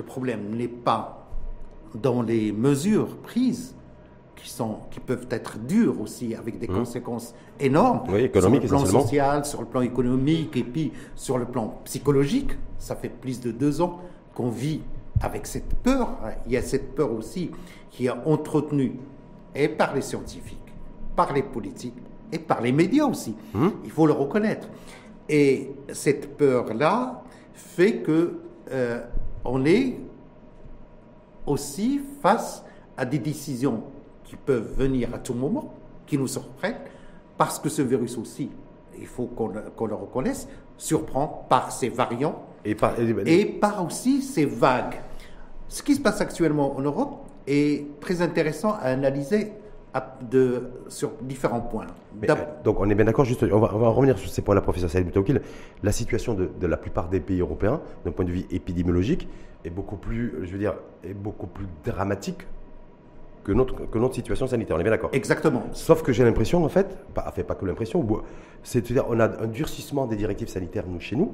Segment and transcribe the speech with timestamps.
[0.00, 1.26] le problème n'est pas
[1.94, 3.74] dans les mesures prises,
[4.34, 8.86] qui, sont, qui peuvent être dures aussi, avec des conséquences énormes Oui, sur le plan
[8.86, 12.52] social, sur le plan économique et puis sur le plan psychologique.
[12.78, 14.00] Ça fait plus de deux ans
[14.34, 14.80] qu'on vit
[15.20, 16.16] avec cette peur.
[16.46, 17.50] Il y a cette peur aussi
[17.90, 18.94] qui est entretenue
[19.54, 20.72] et par les scientifiques,
[21.14, 22.00] par les politiques
[22.32, 23.34] et par les médias aussi.
[23.84, 24.68] Il faut le reconnaître.
[25.28, 27.22] Et cette peur-là
[27.52, 28.38] fait que
[28.72, 29.00] euh,
[29.44, 29.96] on est
[31.46, 32.64] aussi face
[32.96, 33.82] à des décisions
[34.24, 35.74] qui peuvent venir à tout moment,
[36.06, 36.78] qui nous surprennent,
[37.36, 38.50] parce que ce virus aussi,
[38.98, 42.94] il faut qu'on le- reconnaisse, surprend par ses variants Et par,
[43.26, 45.00] et par aussi ces vagues.
[45.68, 49.52] Ce qui se passe actuellement en Europe est très intéressant à analyser
[50.30, 51.86] de, sur différents points.
[52.20, 54.42] Mais, euh, donc on est bien d'accord, juste, on va, on va revenir sur ces
[54.42, 55.40] points-là, professeur Saïd Boutokil.
[55.82, 59.28] La situation de, de la plupart des pays européens, d'un point de vue épidémiologique,
[59.64, 62.46] est beaucoup plus, je veux dire, est beaucoup plus dramatique
[63.42, 64.76] que notre, que notre situation sanitaire.
[64.76, 65.10] On est bien d'accord.
[65.12, 65.62] Exactement.
[65.72, 68.06] Sauf que j'ai l'impression, en fait, pas, enfin, pas que l'impression,
[68.62, 71.32] c'est-à-dire on a un durcissement des directives sanitaires nous, chez nous,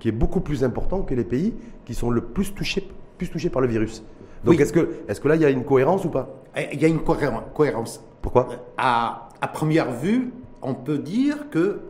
[0.00, 3.50] qui est beaucoup plus important que les pays qui sont le plus touchés, plus touchés
[3.50, 4.02] par le virus.
[4.44, 4.62] Donc Oui.
[4.62, 6.28] est-ce que, est que là, il y a une cohérence ou pas?
[6.72, 8.00] Il y a une cohérence.
[8.22, 8.48] Pourquoi?
[8.76, 11.80] À, à première vue, on peut dire que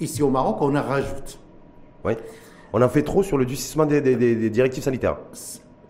[0.00, 1.38] ici au Maroc, on en rajoute.
[2.04, 2.14] Oui.
[2.72, 5.18] On en fait trop sur le durcissement des, des- des- des directives sanitaires.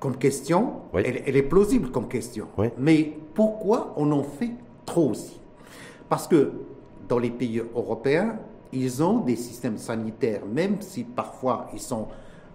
[0.00, 1.02] Comme question, Oui.
[1.04, 2.48] elle, elle est plausible comme question.
[2.58, 2.68] Oui.
[2.76, 4.50] Mais pourquoi on en fait
[4.84, 5.40] trop aussi?
[6.10, 6.52] Parce que
[7.08, 8.36] dans les pays européens,
[8.72, 12.08] ils ont des systèmes sanitaires, même si parfois ils sont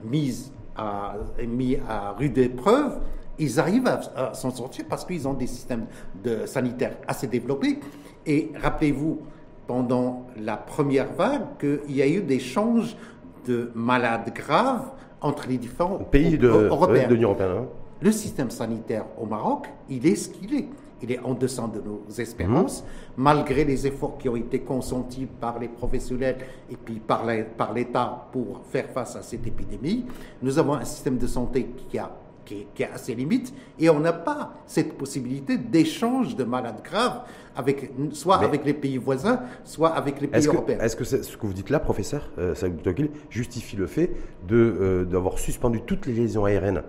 [0.04, 1.16] mis à,
[1.48, 3.00] mis à rude épreuve,
[3.40, 5.86] ils arrivent à, à s'en sortir parce qu'ils ont des systèmes
[6.24, 7.80] de, sanitaires assez développés.
[8.26, 9.20] Et rappelez-vous,
[9.68, 12.96] pendant la première vague, qu'il y a eu des changes
[13.48, 17.08] de malades graves entre les différents Pays de, Eu- européens.
[17.08, 17.52] de l'Union européenne.
[17.62, 17.66] hein.
[18.02, 20.68] Le système sanitaire au Maroc, il est ce qu'il est.
[21.02, 22.84] Il est en deçà de nos espérances,
[23.16, 26.38] malgré les efforts qui ont été consentis par les professionnels
[26.70, 27.26] et puis par
[27.74, 30.06] l'État pour faire face à cette épidémie.
[30.42, 32.12] Nous avons un système de santé qui a,
[32.50, 36.82] qui, est- qui a ses limites et on n'a pas cette possibilité d'échange de malades
[36.84, 37.22] graves
[37.56, 40.80] avec, soit Mais- avec les pays voisins, soit avec les pays européens.
[40.80, 44.12] est-ce que c'est- ce que vous dites là, professeur euh, Saïd Boutokil, justifie le fait
[44.48, 46.82] de, euh, d'avoir suspendu toutes les liaisons aériennes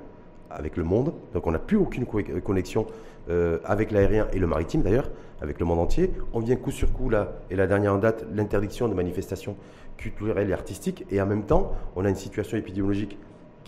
[0.51, 1.13] avec le monde?
[1.35, 2.87] Donc on n'a plus aucune co- connexion
[3.29, 5.11] euh, avec l'aérien et le maritime d'ailleurs,
[5.43, 6.11] avec le monde entier.
[6.33, 9.57] On vient coup sur coup là, et la dernière en date, l'interdiction de manifestations
[9.99, 11.05] culturelles et artistiques.
[11.11, 13.19] Et en même temps, on a une situation épidémiologique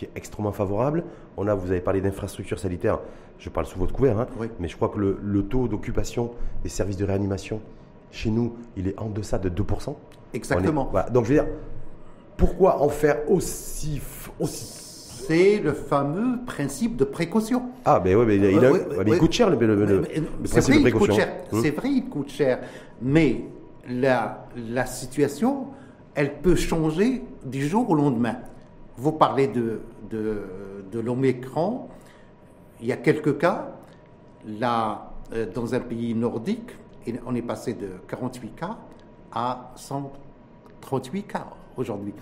[0.02, 1.04] qui est extrêmement favorable.
[1.36, 2.98] On a, vous avez parlé d'infrastructures sanitaires,
[3.38, 4.48] je parle sous votre couvert, hein, Oui.
[4.58, 6.32] mais je crois que le, le taux d'occupation
[6.62, 7.60] des services de réanimation
[8.10, 9.94] chez nous, il est en deçà de 2%.
[10.34, 10.82] Exactement.
[10.82, 11.10] On est- voilà.
[11.10, 11.48] Donc je veux dire,
[12.36, 14.00] pourquoi en faire aussi...
[14.40, 14.80] aussi...
[15.24, 17.62] C'est le fameux principe de précaution.
[17.84, 19.18] Ah, ben ouais, mais il, a- ouais.
[19.18, 20.00] coûte cher le, le-
[20.42, 21.14] principe vrai, de il coûte précaution.
[21.14, 21.32] cher.
[21.52, 21.60] Hum.
[21.62, 22.58] C'est vrai, il coûte cher.
[23.00, 23.44] Mais
[23.88, 25.68] la, la situation,
[26.16, 28.38] elle peut changer du jour au lendemain.
[29.02, 29.80] Vous parlez de,
[30.10, 30.44] de,
[30.92, 31.88] de l'Omicron.
[32.80, 33.72] Il y a quelques cas.
[34.46, 36.70] Là, euh, dans un pays nordique,
[37.04, 38.78] et on est passé de 48 cas
[39.32, 41.46] à 138 cas
[41.76, 42.14] aujourd'hui.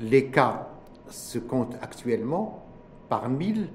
[0.00, 0.66] Les cas
[1.08, 2.64] se comptent actuellement
[3.08, 3.68] par 1000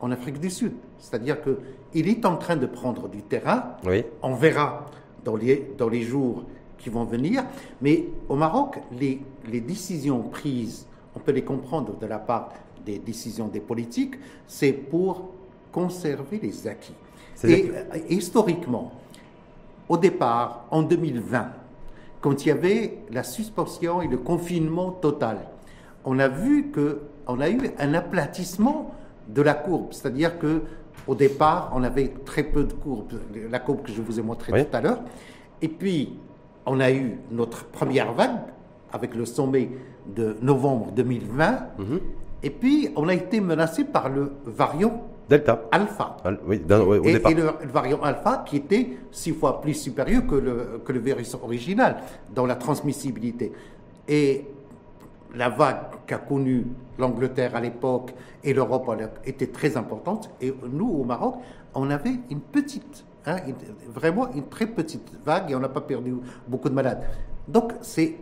[0.00, 0.74] en Afrique du Sud.
[0.98, 3.76] C'est-à-dire qu'il est en train de prendre du terrain.
[3.86, 4.04] Oui.
[4.20, 4.84] On verra
[5.24, 6.44] dans les, dans les jours
[6.76, 7.44] qui vont venir.
[7.80, 10.87] Mais au Maroc, les, les décisions prises,
[11.18, 12.50] on peut les comprendre de la part
[12.86, 14.14] des décisions des politiques,
[14.46, 15.30] c'est pour
[15.72, 16.94] conserver les acquis.
[17.44, 18.92] Et euh, historiquement,
[19.88, 21.48] au départ, en 2020,
[22.20, 25.38] quand il y avait la suspension et le confinement total,
[26.04, 28.94] on a vu que on a eu un aplatissement
[29.28, 30.62] de la courbe, c'est-à-dire que
[31.06, 33.12] au départ, on avait très peu de courbes,
[33.50, 34.64] la courbe que je vous ai montrée Oui.
[34.64, 35.00] tout à l'heure,
[35.60, 36.14] et puis
[36.64, 38.38] on a eu notre première vague
[38.92, 39.70] avec le sommet
[40.06, 41.58] de novembre 2020,
[42.42, 45.62] et puis on a été menacé par le variant Delta.
[45.70, 46.16] alpha.
[46.24, 47.30] Ah, Oui, au Et, départ.
[47.32, 51.34] et le, variant alpha qui était six fois plus supérieur que le, que le virus
[51.34, 51.96] original
[52.34, 53.52] dans la transmissibilité.
[54.08, 54.46] Et
[55.34, 55.76] la vague
[56.06, 56.64] qu'a connue
[56.98, 58.90] l'Angleterre à l'époque et l'Europe
[59.26, 60.30] était très importante.
[60.40, 61.34] Et nous, au Maroc,
[61.74, 65.82] on avait une petite, hein, une- vraiment une très petite vague et on n'a pas
[65.82, 66.14] perdu
[66.46, 67.02] beaucoup de malades.
[67.46, 68.16] Donc, c'est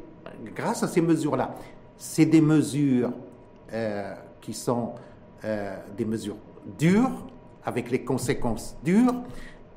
[0.55, 1.55] grâce à ces mesures-là.
[1.97, 3.11] C'est des mesures
[3.73, 4.93] euh, qui sont
[5.45, 6.37] euh, des mesures
[6.79, 7.27] dures,
[7.65, 9.15] avec les conséquences dures,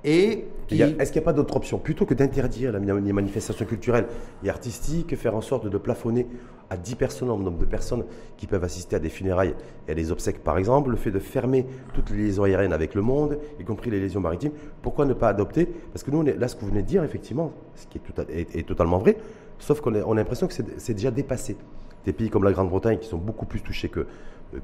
[0.04, 0.82] et qui...
[0.82, 1.78] Est-ce qu'il n'y a pas d'autre option?
[1.78, 4.08] Plutôt que d'interdire les manifestations culturelles
[4.44, 6.28] et artistiques, faire en sorte de plafonner
[6.70, 8.06] à 10 personnes, le nombre de personnes
[8.38, 9.56] qui peuvent assister à des funérailles
[9.88, 12.94] et à des obsèques par exemple, le fait de fermer toutes les liaisons aériennes avec
[12.94, 14.52] le monde, y compris les liaisons maritimes,
[14.82, 15.66] pourquoi ne pas adopter?
[15.66, 17.98] Parce que nous, on est, là, ce que vous venez de dire, effectivement, ce qui
[17.98, 19.18] est, tout est, totalement vrai,
[19.60, 21.58] sauf qu'on on a l'impression que c'est déjà dépassé.
[22.06, 24.08] Des pays comme la Grande-Bretagne qui sont beaucoup plus touchés que,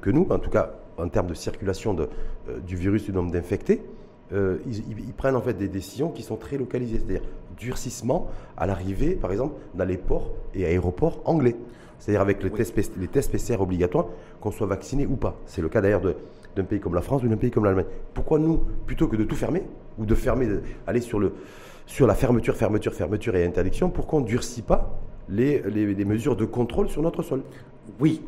[0.00, 2.08] que nous, en tout cas en termes de circulation de,
[2.48, 3.82] euh, du virus, du nombre d'infectés,
[4.32, 7.22] euh, ils, prennent en fait des décisions qui sont très localisées, c'est-à-dire
[7.56, 11.54] durcissement à l'arrivée, par exemple, dans les ports et aéroports anglais.
[11.98, 14.06] C'est-à-dire avec les, tests, les tests PCR obligatoires,
[14.40, 15.36] qu'on soit vacciné ou pas.
[15.46, 16.02] C'est le cas d'ailleurs
[16.56, 17.86] d'un pays comme la France ou d'un pays comme l'Allemagne.
[18.14, 19.62] Pourquoi nous, plutôt que de tout fermer,
[19.96, 20.48] ou de fermer,
[20.86, 21.32] aller sur, le,
[21.86, 24.98] sur la fermeture, fermeture, fermeture et interdiction, pourquoi on ne durcit pas
[25.28, 27.42] les, les mesures de contrôle sur notre sol
[28.00, 28.22] Oui,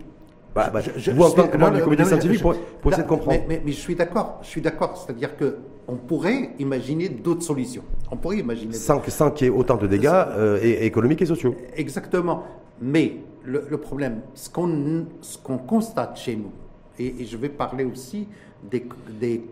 [0.59, 2.55] bah, bah, je, vous, en tant que membre du comité scientifique, pour,
[2.87, 3.41] essayer de comprendre.
[3.49, 4.97] Mais, je suis d'accord, je suis d'accord.
[4.97, 7.85] C'est-à-dire qu'on pourrait imaginer d'autres solutions.
[8.11, 8.73] On pourrait imaginer.
[8.73, 11.55] Sans, sans qu'il y ait autant de dégâts euh, et, économiques et sociaux.
[11.77, 12.43] Exactement.
[12.81, 15.07] Mais le, problème, ce qu'on
[15.45, 16.51] qu'on constate chez nous,
[16.99, 18.27] et, je vais parler aussi
[18.69, 18.85] des,
[19.21, 19.45] des,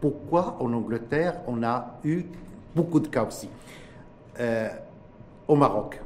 [0.00, 2.24] pourquoi en Angleterre on a eu
[2.74, 3.48] beaucoup de cas aussi.
[4.38, 4.68] Euh,
[5.48, 6.00] au Maroc,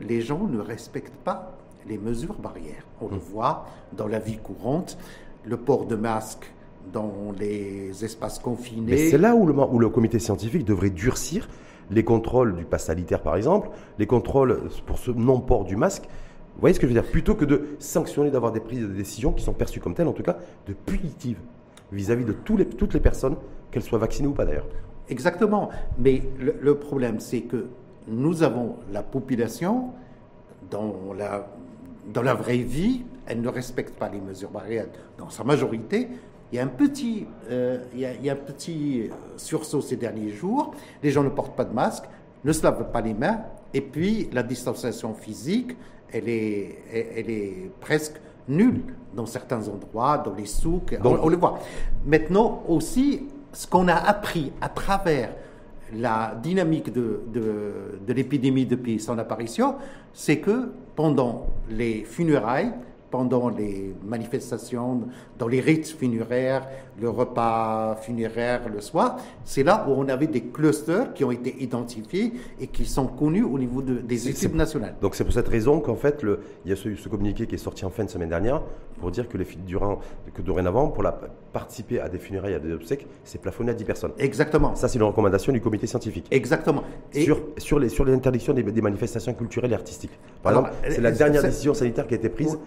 [0.00, 1.56] les gens ne respectent pas
[1.88, 2.84] les mesures barrières.
[3.00, 4.98] On le voit dans la vie courante,
[5.44, 6.52] le port de masque
[6.92, 9.10] dans les espaces confinés.
[9.10, 11.48] c'est là où le, où le comité scientifique devrait durcir
[11.90, 16.04] les contrôles du pass sanitaire, par exemple, les contrôles pour ce non-port du masque.
[16.54, 17.10] Vous voyez ce que je veux dire?
[17.10, 20.12] Plutôt que de sanctionner, d'avoir des prises de décision qui sont perçues comme telles, en
[20.12, 21.38] tout cas, de punitives
[21.92, 23.36] vis-à-vis de tous les, toutes les personnes,
[23.70, 24.66] qu'elles soient vaccinées ou pas d'ailleurs.
[25.08, 25.70] Exactement.
[25.98, 27.66] Mais le problème, c'est que
[28.08, 29.90] nous avons la population
[30.70, 31.46] dans la
[32.12, 34.86] dans la vraie vie, elle ne respecte pas les mesures barrières
[35.18, 36.08] dans sa majorité.
[36.52, 40.72] Il y a un petit, euh, il, y a, un petit sursaut ces derniers jours.
[41.02, 42.04] Les gens ne portent pas de masque,
[42.44, 43.40] ne se lavent pas les mains,
[43.74, 45.76] et puis la distanciation physique,
[46.12, 48.82] elle est, elle est presque nulle
[49.12, 51.58] dans certains endroits, dans les souks, on, le voit.
[52.04, 53.24] Maintenant aussi,
[53.56, 55.30] ce qu'on a appris à travers
[55.94, 57.22] la dynamique de,
[58.06, 59.76] l'épidémie depuis son apparition,
[60.12, 62.72] c'est que pendant les funérailles,
[63.16, 65.04] pendant les manifestations,
[65.38, 66.68] dans les rites funéraires,
[67.00, 71.62] le repas funéraire le soir, c'est là où on avait des clusters qui ont été
[71.62, 74.96] identifiés et qui sont connus au niveau des équipes nationales.
[75.00, 77.58] Donc c'est pour cette raison qu'en fait, le, il y a ce, communiqué qui est
[77.58, 78.60] sorti en fin de semaine dernière
[79.00, 79.98] pour dire que, les, durant,
[80.34, 81.18] que dorénavant, pour la,
[81.52, 84.12] participer à des funérailles, à des obsèques, c'est plafonné à 10 personnes.
[84.18, 84.74] Exactement.
[84.74, 86.26] Ça, c'est une recommandation du comité scientifique.
[86.30, 86.82] Exactement.
[87.14, 90.18] Et sur, sur, les, sur l'interdiction des, manifestations culturelles et artistiques.
[90.42, 92.58] Par exemple, c'est la dernière décision sanitaire qui a été prise.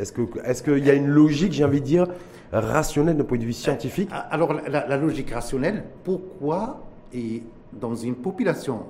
[0.00, 2.06] Est-ce qu'il est qu'il y a une logique, j'ai envie de dire,
[2.52, 6.82] rationnelle d'un point de vue scientifique euh, Alors, la, logique rationnelle, pourquoi,
[7.12, 8.84] et dans une population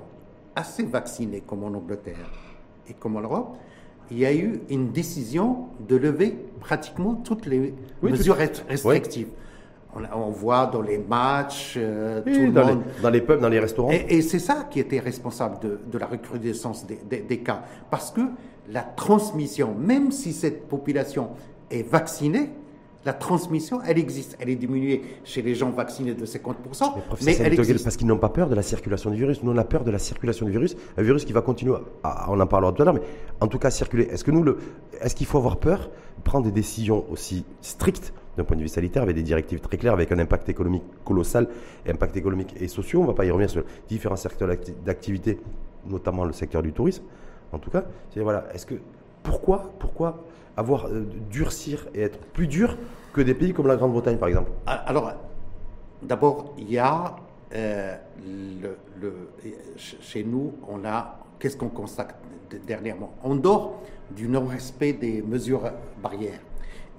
[0.55, 2.31] assez vaccinée comme en Angleterre
[2.89, 3.57] et comme en Europe,
[4.09, 9.27] il y a eu une décision de lever pratiquement toutes les mesures restrictives.
[10.13, 12.83] On, voit dans les matchs, euh, tout le dans, monde.
[12.97, 13.89] Les, dans les pubs, dans les restaurants.
[13.89, 17.63] Et, c'est ça qui était responsable de, la recrudescence des, des, cas.
[17.89, 18.21] Parce que
[18.69, 21.29] la transmission, même si cette population
[21.71, 22.49] est vaccinée,
[23.05, 24.35] la transmission, elle existe.
[24.39, 26.93] Elle est diminuée chez les gens vaccinés de 50%,
[27.23, 27.83] mais, elle existe.
[27.85, 29.41] Parce qu'ils n'ont pas peur de la circulation du virus.
[29.43, 30.75] Nous, on a peur de la circulation du virus.
[30.97, 33.01] Un virus qui va continuer, à, on en parlera tout à l'heure, mais
[33.39, 34.03] en tout cas circuler.
[34.11, 34.57] Est-ce que nous, le,
[34.99, 35.89] est-ce qu'il faut avoir peur?
[36.17, 39.77] De prendre des décisions aussi strictes d'un point de vue sanitaire, avec des directives très
[39.77, 41.47] claires, avec un impact économique colossal,
[41.87, 42.97] impact économique et social.
[42.97, 44.49] On ne va pas y revenir sur différents secteurs
[44.85, 45.39] d'activité,
[45.87, 47.03] notamment le secteur du tourisme
[47.51, 47.85] en tout cas.
[48.13, 48.75] C'est voilà, est-ce que
[49.23, 50.23] pourquoi, pourquoi
[50.55, 52.77] avoir euh, durcir et être plus dur
[53.13, 54.51] que des pays comme la Grande-Bretagne, par exemple?
[54.65, 55.13] Ah, Alors,
[56.01, 57.15] d'abord, il y a
[57.53, 57.95] euh,
[59.01, 59.29] le,
[59.77, 62.15] chez nous, on a qu'est-ce qu'on constate
[62.65, 63.13] dernièrement?
[63.23, 65.69] En dehors du non-respect des mesures
[66.01, 66.39] barrières,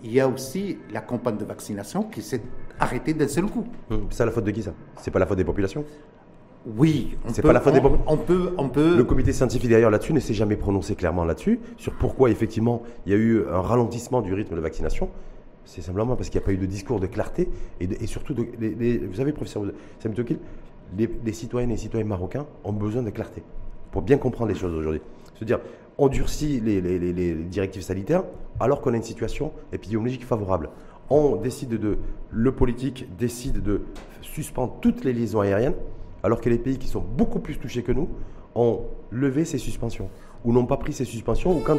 [0.02, 2.42] il y a aussi la campagne de vaccination qui s'est
[2.78, 3.66] arrêtée d'un seul coup.
[3.90, 4.72] Hum, c'est la faute de qui ça?
[4.96, 5.84] C'est pas la faute des populations?
[6.66, 8.96] Oui, c'est pas la faute des on, peut, on peut.
[8.96, 13.12] Le comité scientifique d'ailleurs là-dessus ne s'est jamais prononcé clairement là-dessus sur pourquoi effectivement il
[13.12, 15.08] y a eu un ralentissement du rythme de vaccination.
[15.64, 17.48] C'est simplement parce qu'il n'y a pas eu de discours de clarté
[17.80, 18.42] et, surtout, de,
[19.06, 19.64] vous savez, professeur
[20.00, 20.14] Sam
[20.96, 23.42] les, les citoyennes et les citoyens marocains ont besoin de clarté
[23.90, 25.02] pour bien comprendre les choses aujourd'hui.
[25.34, 25.60] C'est-à-dire,
[25.98, 28.24] on durcit les, les, directives sanitaires
[28.60, 30.70] alors qu'on a une situation épidémiologique favorable.
[31.10, 31.98] On décide de,
[32.30, 33.82] le politique décide de
[34.22, 35.74] suspendre toutes les liaisons aériennes
[36.22, 38.08] alors que les pays qui sont beaucoup plus touchés que nous
[38.54, 40.10] ont levé ces suspensions.
[40.44, 41.78] ou n'ont pas pris ces suspensions, ou quand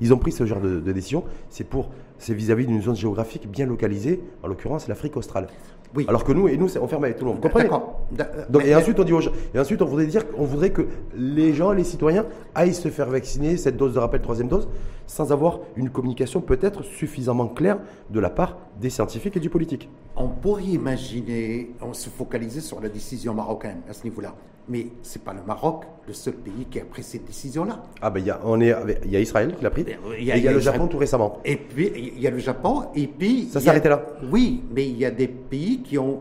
[0.00, 3.50] ils, ont pris ce genre de, de décision, c'est pour c'est vis-à-vis d'une zone géographique
[3.50, 5.48] bien localisée, en l'occurrence l'Afrique australe.
[5.94, 6.04] Oui.
[6.08, 7.36] Alors que nous, et nous, c'est- on ferme avec tout le monde.
[7.36, 10.06] Vous comprenez euh, donc, mais- et ensuite, on dit aux gens- et ensuite, on voudrait
[10.06, 13.98] dire, on voudrait que les gens, les citoyens, aillent se faire vacciner cette dose de
[13.98, 14.68] rappel, troisième dose,
[15.06, 17.78] sans avoir une communication peut-être suffisamment claire
[18.10, 19.88] de la part des scientifiques et du politique.
[20.16, 24.34] On pourrait imaginer, on se focaliser sur la décision marocaine à ce niveau-là.
[24.68, 27.82] Mais ce n'est pas le Maroc le seul pays qui a pris cette décision-là.
[28.00, 29.84] Ah ben, il y a, on est, avec- il y a Israël qui l'a pris,
[30.18, 30.76] Il y a- et il y a le Israël.
[30.78, 31.38] Japon tout récemment.
[31.44, 33.48] Et puis, il y a le Japon, et puis...
[33.48, 36.20] Ça arrêté là Oui, mais il y a des pays qui ont,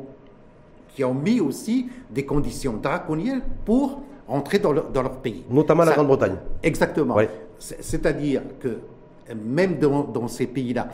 [0.89, 5.43] qui ont mis aussi des conditions draconiennes pour entrer dans, leur- dans leur pays.
[5.51, 6.37] Notamment la Grande-Bretagne.
[6.63, 7.15] Exactement.
[7.15, 7.29] Ouais.
[7.59, 8.79] C'est-à-dire que
[9.35, 10.87] même dans, dans ces pays-là,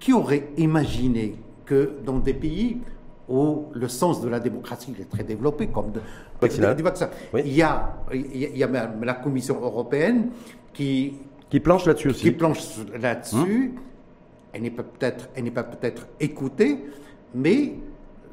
[0.00, 2.78] qui aurait imaginé que dans des pays
[3.28, 6.00] où le sens de la démocratie est très développé, comme de,
[7.32, 7.42] Oui.
[7.44, 10.30] il, y a, il y a- la Commission européenne
[10.72, 11.18] qui,
[11.50, 12.22] Qui planche là-dessus aussi.
[12.24, 12.60] qui planche
[12.98, 13.36] là-dessus.
[13.36, 13.80] Hum.
[14.54, 16.84] Elle n'est pas peut-être, peut-être écoutée,
[17.34, 17.74] mais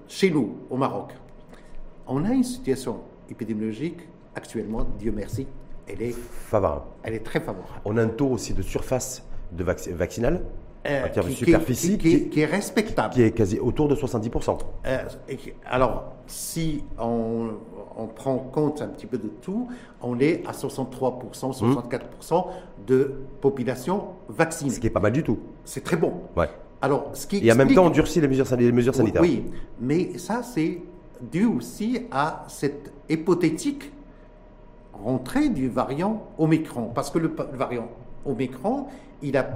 [0.07, 1.13] chez nous, au Maroc,
[2.07, 3.99] on a une situation épidémiologique
[4.35, 5.47] actuellement, Dieu merci,
[5.87, 6.85] elle est, Favorable.
[7.03, 7.81] elle est très favorable.
[7.85, 10.43] On a un taux aussi de surface de vac- vaccinale,
[10.87, 13.13] Euh, en termes de qui- qui- superficie, qui, qui- qui, qui est respectable.
[13.13, 14.57] qui est quasi autour de 70%.
[14.85, 14.97] Euh,
[15.65, 17.49] alors, si on,
[17.97, 19.67] on prend compte un petit peu de tout,
[20.01, 22.45] on est à 63%, 64%
[22.87, 24.69] de population vaccinée.
[24.71, 25.39] Ce qui est pas mal du tout.
[25.65, 26.13] C'est très bon.
[26.37, 26.47] Ouais.
[26.81, 29.21] Alors, ce qui Et en même temps, on durcit les mesures, san- les mesures sanitaires.
[29.21, 29.43] Oui,
[29.81, 30.79] mais ça, c'est
[31.29, 33.91] dû aussi à cette hypothétique
[34.93, 36.91] rentrée du variant Omicron.
[36.95, 37.89] Parce que le variant
[38.25, 38.85] Omicron,
[39.21, 39.49] il a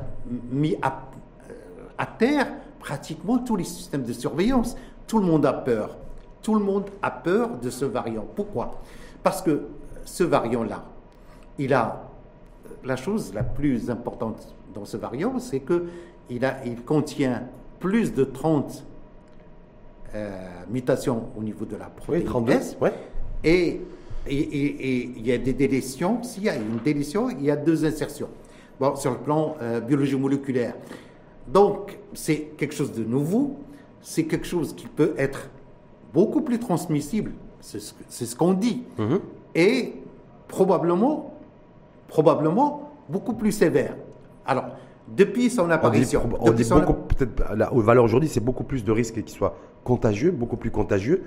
[0.52, 1.04] mis à,
[1.50, 1.54] euh,
[1.98, 2.48] à terre
[2.80, 4.76] pratiquement tous les systèmes de surveillance.
[5.08, 5.98] Tout le monde a peur.
[6.42, 8.26] Tout le monde a peur de ce variant.
[8.36, 8.82] Pourquoi?
[9.24, 9.68] Parce que
[10.06, 10.84] ce variant-là,
[11.58, 12.04] il a
[12.84, 15.86] la chose la plus importante dans ce variant, c'est que
[16.30, 17.44] il, a, il contient
[17.80, 18.84] plus de 30
[20.16, 22.52] euh, mutations au niveau de la protéine Oui, 32.
[22.54, 22.78] S.
[22.82, 22.94] Ouais.
[23.44, 23.82] Et,
[24.28, 26.22] et, et- et il y a des délétions.
[26.24, 28.30] S'il y a une délétion, il y a deux insertions.
[28.80, 30.74] Bon, sur le plan euh, biologie moléculaire.
[31.48, 33.58] Donc, c'est quelque chose de nouveau.
[34.02, 35.50] C'est quelque chose qui peut être
[36.14, 37.32] beaucoup plus transmissible.
[37.60, 38.84] C'est ce, qu'on dit.
[38.98, 39.20] Mhm.
[39.56, 39.94] Et
[40.48, 41.34] probablement,
[42.08, 43.96] probablement beaucoup plus sévère.
[44.46, 44.66] Alors,
[45.08, 48.84] depuis son On dit, apparition, on dit beaucoup, peut-être, la valeur aujourd'hui, c'est beaucoup plus
[48.84, 51.24] de risques qu'il soit contagieux, beaucoup plus contagieux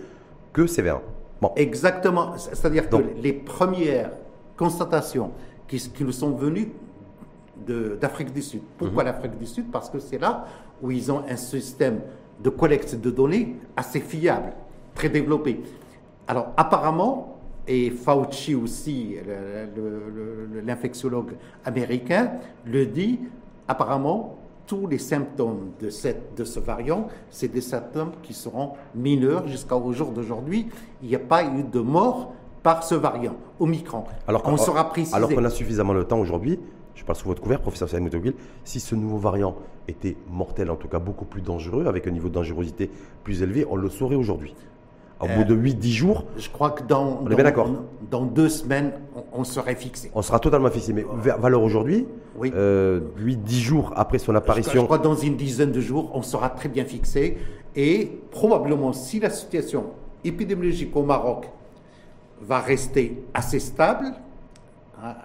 [0.52, 1.00] que sévère.
[1.40, 2.36] Bon, Exactement.
[2.36, 4.10] C'est-à-dire que les premières
[4.56, 5.32] constatations
[5.68, 6.72] qui, qui nous sont venues
[8.00, 8.60] d'Afrique du Sud.
[8.78, 9.08] Pourquoi Mhm.
[9.10, 9.70] l'Afrique du Sud?
[9.70, 10.44] Parce que c'est là
[10.82, 12.00] où ils ont un système
[12.42, 14.52] de collecte de données assez fiable,
[14.94, 15.62] très développé.
[16.28, 21.32] Alors apparemment, et Fauci aussi, le- le- le- l'infectiologue
[21.64, 22.32] américain,
[22.64, 23.20] le dit,
[23.66, 24.36] apparemment,
[24.66, 29.92] tous les symptômes de, cette, de ce variant, c'est des symptômes qui seront mineurs jusqu'au
[29.92, 30.68] jour d'aujourd'hui.
[31.02, 32.32] Il n'y a pas eu de mort
[32.62, 34.04] par ce variant, Omicron.
[34.26, 35.16] alors On qu'on- sera précisé.
[35.16, 36.58] Alors qu'on a suffisamment de temps aujourd'hui,
[36.96, 38.34] je parle sous votre couvert, professeur Saïd Moutouguil,
[38.64, 39.54] si ce nouveau variant
[39.86, 42.90] était mortel, en tout cas beaucoup plus dangereux, avec un niveau de dangerosité
[43.22, 44.54] plus élevé, on le saurait aujourd'hui.
[45.20, 47.70] Au Euh, bout de 8-10 jours, Je crois que dans, On est dans- bien d'accord.
[48.10, 50.10] dans deux semaines, on, on serait fixé.
[50.14, 50.92] on sera totalement fixé.
[50.92, 52.06] Mais va- valeur aujourd'hui,
[52.38, 52.52] Oui.
[52.54, 56.10] euh, 8-10 jours après son Je, je apparition, crois que dans une dizaine de jours,
[56.14, 57.38] on sera très bien fixé.
[57.74, 59.84] Et probablement, si la situation
[60.24, 61.48] épidémiologique au Maroc
[62.42, 64.12] va rester assez stable,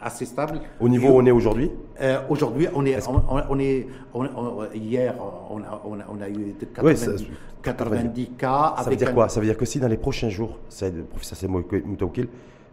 [0.01, 0.59] assez stable.
[0.79, 1.71] au niveau où on est aujourd'hui,
[2.01, 5.13] Euh, Aujourd'hui, on est, on, on- est, on- hier,
[5.49, 7.23] on a, eu de 90, Oui, ça-
[7.63, 8.75] 90 cas.
[8.83, 9.29] Ça veut dire un- quoi?
[9.29, 11.51] Ça veut dire que si dans les prochains jours, Saïd, professeur Saïd
[11.85, 12.27] Moutaoukil,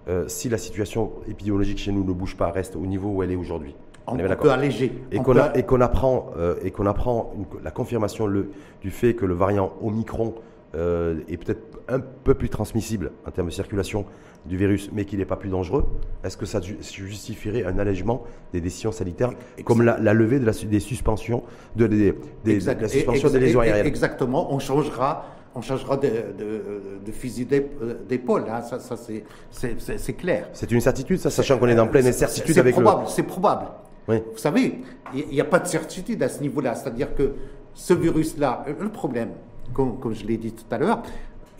[0.08, 3.32] euh, si la situation épidémiologique chez nous ne bouge pas, reste au niveau où elle
[3.32, 3.74] est aujourd'hui,
[4.06, 4.92] On, on peut alléger.
[5.12, 8.50] Et On qu'on peut- qu'on apprend, euh, et qu'on apprend une- la confirmation le-
[8.80, 10.34] du fait que le variant Omicron
[10.74, 14.04] euh, est peut-être un peu plus transmissible en termes de circulation
[14.46, 15.84] du virus, mais qu'il n'est pas plus dangereux,
[16.24, 19.30] est-ce que ça ju- justifierait un allègement des décisions sanitaires,
[19.64, 21.42] comme la, la levée de la des suspensions,
[21.76, 22.14] de, des-
[22.44, 23.86] des- de la suspension des lésions aériennes?
[23.86, 26.62] Exactement, on changera, on changera de, de-
[27.04, 30.48] de fusil d'ép- d'épaule, hein, ça, ça c'est- c'est c'est- c'est clair.
[30.52, 33.22] C'est une certitude, ça, sachant qu'on est dans pleine C'est- incertitude c'est avec probable, C'est
[33.24, 33.66] probable.
[34.08, 34.14] le.
[34.14, 34.22] Oui.
[34.32, 34.80] Vous savez,
[35.14, 36.74] il n'y a pas de certitude à ce niveau-là.
[36.74, 37.32] C'est-à-dire que
[37.74, 39.30] ce virus-là, euh, le problème,
[39.74, 41.02] comme, comme je l'ai dit tout à l'heure,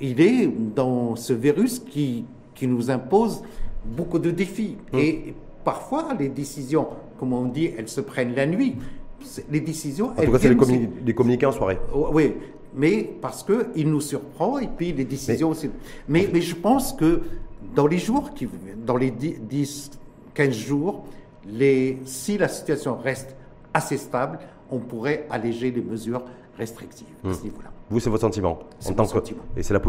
[0.01, 2.25] il est dans ce virus qui,
[2.59, 3.43] qui nous impose
[3.85, 4.77] beaucoup de défis.
[4.93, 4.99] Hum.
[4.99, 5.35] Et
[5.65, 6.89] parfois, les décisions,
[7.19, 8.77] comme on dit, elles se prennent la nuit.
[9.51, 11.79] Les décisions, En tout cas, c'est les, communi- les communiqués en soirée.
[11.95, 12.35] Oh, Oui,
[12.75, 15.71] mais parce qu'il nous surprend et puis les décisions aussi.
[16.09, 17.23] Mais, mais je pense que
[17.75, 18.49] dans les jours qui
[18.87, 19.91] dans les 10,
[20.35, 21.05] 15 jours.
[21.51, 23.35] Les, si la situation reste
[23.73, 24.39] assez stable,
[24.71, 26.23] on pourrait alléger les mesures
[26.59, 27.45] restrictives à ce Hmm.
[27.45, 27.71] niveau-là.
[27.91, 29.43] Vous, c'est votre sentiment en tant que- sentiment.
[29.57, 29.81] Et c'est la,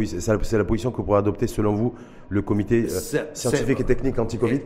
[0.63, 1.93] position que pourrait adopter, selon vous,
[2.29, 4.61] le comité euh, scientifique et technique anti-Covid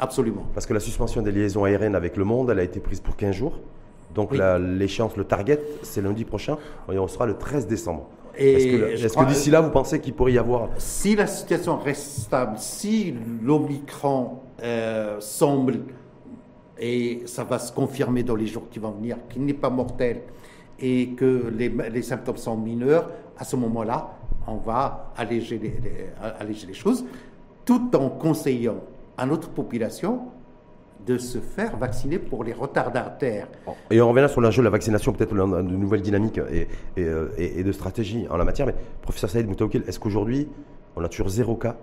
[0.00, 0.46] Absolument.
[0.52, 3.14] Parce que la suspension des liaisons aériennes avec le monde, elle a été prise pour
[3.14, 3.60] 15 jours.
[4.14, 4.38] Donc Oui.
[4.60, 6.58] l'échéance, le target, c'est lundi prochain.
[6.92, 8.08] Et on sera le 13 décembre.
[8.34, 12.54] Est-ce que d'ici là, vous pensez qu'il pourrait y avoir Si la situation reste stable,
[12.56, 15.80] si l'Omicron euh, semble,
[16.78, 20.22] et ça va se confirmer dans les jours qui vont venir, qu'il n'est pas mortel
[20.82, 23.08] et que les, symptômes sont mineurs,
[23.38, 24.10] à ce moment-là,
[24.48, 27.06] on va alléger les, choses,
[27.64, 28.82] tout en conseillant
[29.16, 30.22] à notre population
[31.06, 33.48] de se faire vacciner pour les retardataires.
[33.90, 37.62] Et on revient là sur l'enjeu de la vaccination, peut-être de nouvelles dynamiques euh, et-
[37.62, 38.66] de stratégie en la matière.
[38.66, 40.48] Mais professeur Saïd Moutaoukil, est-ce qu'aujourd'hui,
[40.96, 41.76] on a toujours zéro cas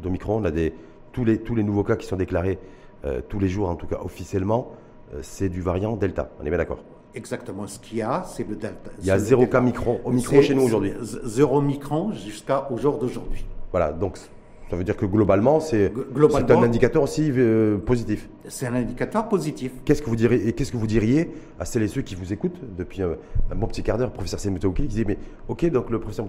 [0.00, 0.74] d'Omicron On a des,
[1.12, 2.58] tous, les, tous les nouveaux cas qui sont déclarés
[3.04, 4.72] euh, tous les jours, en tout cas officiellement,
[5.12, 6.30] euh, c'est du variant Delta.
[6.40, 6.78] On est bien d'accord?
[7.14, 8.90] Exactement ce qu'il y a, c'est le delta.
[9.00, 9.58] Il y a c'est le zéro delta.
[9.58, 10.92] cas micron, Omicron C'est- chez nous aujourd'hui.
[11.04, 13.44] c'est Zéro micron jusqu'à au jour d'aujourd'hui.
[13.70, 14.18] Voilà, donc
[14.70, 15.92] ça veut dire que globalement, c'est
[16.50, 18.28] un indicateur aussi euh, positif.
[18.48, 19.70] C'est un indicateur positif.
[19.84, 21.30] Qu'est-ce que vous diriez, et qu'est-ce que vous diriez
[21.60, 23.10] à celles et ceux qui vous écoutent depuis un,
[23.52, 25.18] un bon petit quart d'heure, professeur Saïd Moutaoukil, qui dit mais
[25.48, 26.26] ok, donc le professeur,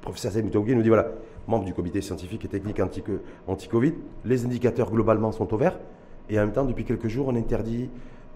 [0.00, 1.08] professeur nous dit voilà,
[1.46, 3.04] membre du comité scientifique et technique anti-
[3.46, 3.94] anti-Covid,
[4.24, 5.78] les indicateurs globalement sont au vert,
[6.30, 7.88] et en même temps, depuis quelques jours, on interdit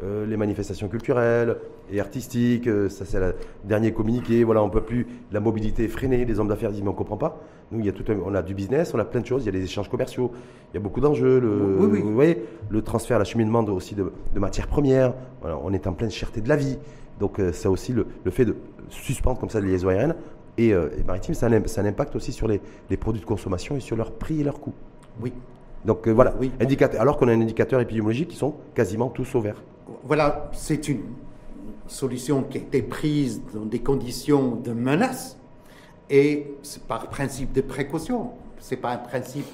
[0.02, 1.56] euh, les manifestations culturelles
[1.90, 3.34] et artistiques, euh, ça c'est le
[3.64, 6.88] dernier communiqué, voilà, on peut plus, la mobilité est freinée, les hommes d'affaires disent mais
[6.90, 7.40] on comprend pas.
[7.72, 9.42] Nous, il y a tout un- on a du business, on a plein de choses,
[9.42, 10.30] il y a des échanges commerciaux,
[10.72, 12.00] il y a beaucoup d'enjeux, le, Oui, oui.
[12.02, 15.92] vous voyez, le transfert, l'acheminement de- aussi de, de matières premières, voilà, on est en
[15.94, 16.78] pleine cherté de la vie,
[17.18, 18.54] donc euh, ça aussi, le, le fait de
[18.90, 20.14] suspendre comme ça les liaisons aériennes
[20.58, 22.60] et, euh, et maritimes, ça a, un, ça a un impact aussi sur les,
[22.90, 24.74] les produits de consommation et sur leur prix et leur coût.
[25.20, 25.32] Oui.
[25.84, 26.52] Donc euh, voilà, Oui.
[26.60, 29.62] indicateur, alors qu'on a un indicateur épidémiologique qui sont quasiment tous au vert.
[30.02, 31.04] Voilà, c'est une
[31.86, 35.36] solution qui a été prise dans des conditions de menace
[36.10, 38.32] et c'est par principe de précaution.
[38.58, 39.46] C'est pas un principe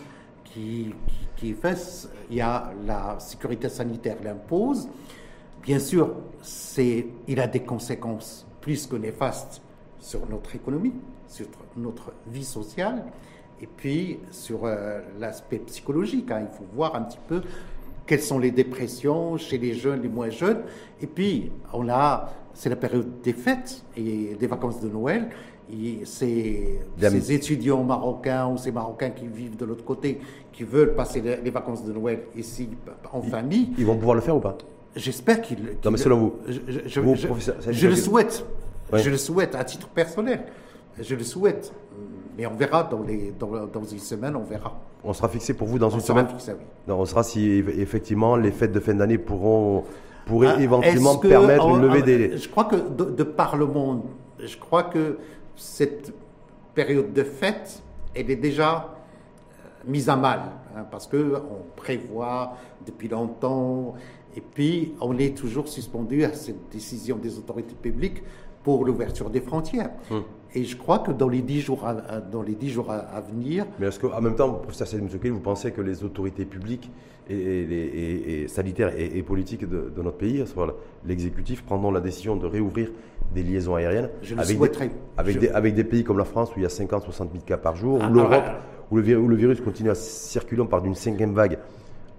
[0.44, 0.94] qui,
[1.36, 2.08] qui, est fait.
[2.30, 4.88] Il y a la sécurité sanitaire l'impose.
[5.62, 9.60] Bien sûr, c'est, il a des conséquences plus que néfastes
[9.98, 10.94] sur notre économie,
[11.28, 11.46] sur
[11.76, 13.04] notre vie sociale,
[13.60, 16.30] et puis sur euh, l'aspect psychologique.
[16.30, 16.48] hein.
[16.50, 17.42] Il faut voir un petit peu
[18.06, 20.62] quelles sont les dépressions chez les jeunes, les moins jeunes.
[21.00, 25.28] Et puis, on a, c'est la période des fêtes et des vacances de Noël.
[25.72, 26.80] Et ces
[27.32, 30.20] étudiants marocains ou ces Marocains qui vivent de l'autre côté,
[30.52, 32.68] qui veulent passer les vacances de Noël ici
[33.12, 33.70] en famille.
[33.78, 34.58] Ils vont pouvoir le faire ou pas?
[34.94, 35.58] J'espère qu'il.
[35.82, 38.44] Non, mais selon vous, je, je- vous, je- je le souhaite.
[38.92, 38.98] Ouais.
[38.98, 40.42] Je le souhaite à titre personnel.
[41.00, 41.72] Je le souhaite.
[42.36, 44.78] Mais on verra dans, les, dans, dans une semaine, on verra.
[45.04, 46.64] On sera fixé pour vous dans On une semaine fixé, oui.
[46.88, 49.84] Non, On sera si effectivement les fêtes de fin d'année pourront
[50.24, 52.36] pourraient Ah, éventuellement que permettre en- une levée en- des.
[52.38, 54.02] Je crois que de, de par le monde,
[54.38, 55.18] je crois que
[55.56, 56.14] cette
[56.74, 57.82] période de fête,
[58.14, 60.40] elle est déjà euh, mise à mal,
[60.76, 62.52] hein, parce que on prévoit
[62.86, 63.94] depuis longtemps,
[64.36, 68.22] et puis on est toujours suspendu à cette décision des autorités publiques
[68.62, 69.90] pour l'ouverture des frontières.
[70.10, 70.22] Hum.
[70.54, 73.20] Et je crois que dans les dix jours à, dans les dix jours à, à
[73.20, 76.90] venir, Mais est-ce qu'en même temps, professeur Salim vous pensez que les autorités publiques
[77.30, 80.44] et, et- et- et sanitaires et, et politiques de, de notre pays,
[81.06, 82.90] l'exécutif, prendront la décision de réouvrir
[83.34, 84.90] des liaisons aériennes Je le avec, des, souhaiterais.
[85.16, 87.28] avec, Je- des, avec des pays comme la France où il y a 50-60 000
[87.46, 88.58] cas par jour, Ah, ou l'Europe ah,
[88.90, 91.58] où, le, où le virus continue à circuler, on parle d'une cinquième vague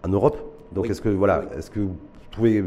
[0.03, 0.37] en Europe.
[0.71, 0.91] Donc Oui.
[0.91, 1.57] est-ce que, voilà, Oui.
[1.59, 1.97] est-ce que vous
[2.31, 2.63] trouvez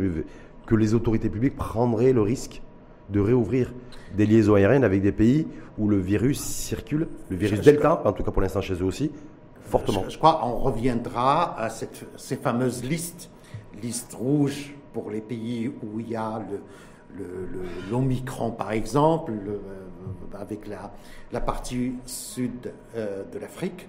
[0.67, 2.63] que les autorités publiques prendraient le risque
[3.11, 3.73] de réouvrir
[4.15, 5.47] des liaisons aériennes avec des pays
[5.79, 8.75] où le virus circule, le virus Je- je- Delta, en tout cas pour l'instant chez
[8.75, 9.11] eux aussi,
[9.61, 13.31] fortement Je, je crois qu'on reviendra à cette, ces fameuses listes,
[13.83, 16.61] listes rouges pour les pays où il y a le,
[17.91, 20.93] l'Omicron, par exemple, le- euh, avec la,
[21.33, 23.89] la partie sud euh, de l'Afrique.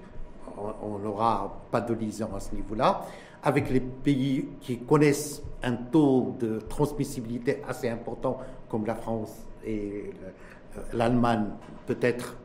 [0.81, 3.05] On n'aura pas de liaison à ce niveau-là.
[3.43, 10.11] Avec les pays qui connaissent un taux de transmissibilité assez important, comme la France et
[10.23, 11.47] euh, l'Allemagne,
[11.85, 12.35] peut-être,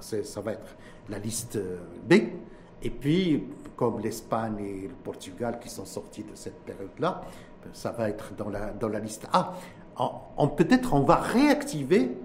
[0.00, 0.76] ça va être
[1.08, 2.14] la liste euh, B.
[2.82, 3.44] Et puis,
[3.76, 7.22] comme l'Espagne et le Portugal qui sont sortis de cette période-là,
[7.72, 9.54] ça va être dans la, dans la liste A.
[10.56, 12.16] Peut-être on va réactiver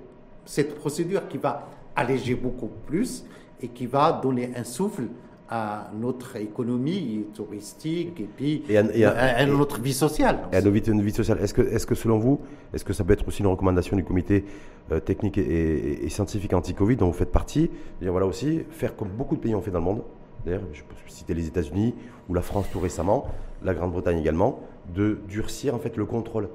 [0.45, 3.25] cette procédure qui va alléger beaucoup plus
[3.61, 5.07] et qui va donner un souffle
[5.49, 10.39] à notre économie touristique et puis Et à- et à- à, à notre vie sociale.
[10.51, 11.39] et à nos vies, nos vies sociales.
[11.41, 12.41] Est-ce que, est-ce que selon vous,
[12.73, 14.43] est-ce que ça peut être aussi une recommandation du comité
[14.91, 17.69] euh, technique et scientifique anti-Covid dont vous faites partie?
[18.01, 20.01] Dire voilà aussi, faire comme beaucoup de pays ont fait dans le monde,
[20.45, 21.93] d'ailleurs, je peux citer les États-Unis
[22.27, 23.27] ou la France tout récemment,
[23.63, 24.59] la Grande-Bretagne également,
[24.93, 26.49] de durcir en fait le contrôle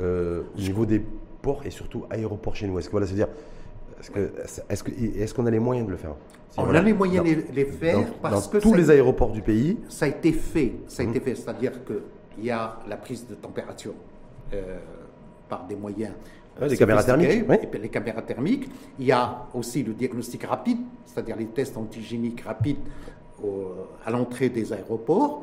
[0.00, 1.02] euh, au niveau des
[1.42, 2.78] ports et surtout aéroports chez nous.
[2.78, 3.28] Est-ce que voilà, c'est-à-dire,
[4.68, 6.14] est-ce que, qu'on a les moyens de le faire?
[6.56, 6.80] On Voilà.
[6.80, 9.78] a les moyens de les faire dans, parce dans que tous les aéroports du pays.
[9.88, 11.24] Ça a été fait, ça a été Mhm.
[11.24, 13.94] fait, c'est-à-dire qu'il y a la prise de température
[14.52, 14.78] euh,
[15.48, 16.12] par des moyens.
[16.60, 17.56] Ouais, les caméras thermiques, oui.
[17.72, 18.68] et les caméras thermiques.
[19.00, 22.78] Il y a aussi le diagnostic rapide, c'est-à-dire les tests antigéniques rapides
[23.42, 23.72] au-
[24.06, 25.42] à l'entrée des aéroports.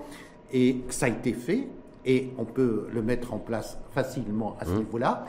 [0.53, 1.67] Et ça a été fait
[2.05, 4.77] et on peut le mettre en place facilement à ce Mhm.
[4.77, 5.25] niveau-là.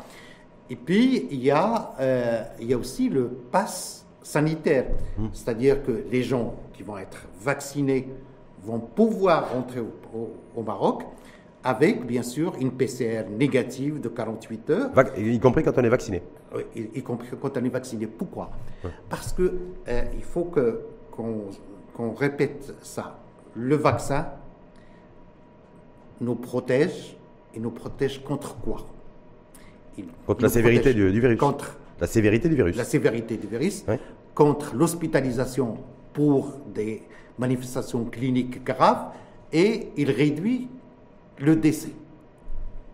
[0.73, 4.87] Et puis, il y, a, euh, il y a aussi le pass sanitaire,
[5.19, 5.29] Mhm.
[5.35, 8.09] c'est-à-dire que les gens qui vont être vaccinés
[8.65, 11.03] vont pouvoir rentrer au, au- au Maroc
[11.63, 16.23] avec, bien sûr, une PCR négative de 48 heures, y compris quand on est vacciné.
[16.55, 18.07] euh, y, y compris quand on est vacciné.
[18.07, 18.51] Pourquoi?
[19.11, 19.43] Parce que
[19.89, 20.81] euh, il faut que
[21.11, 21.51] qu'on
[21.95, 23.19] qu'on répète ça.
[23.55, 24.23] Le vaccin
[26.23, 27.17] nous protège
[27.55, 28.87] et nous protège contre quoi?
[29.99, 31.39] Il Contre la sévérité du, du virus.
[31.39, 32.77] Contre La sévérité du virus.
[32.77, 33.85] la sévérité du virus,
[34.35, 35.77] contre l'hospitalisation
[36.13, 37.03] pour des
[37.39, 39.07] manifestations cliniques graves
[39.53, 40.69] et il réduit
[41.39, 41.91] le décès.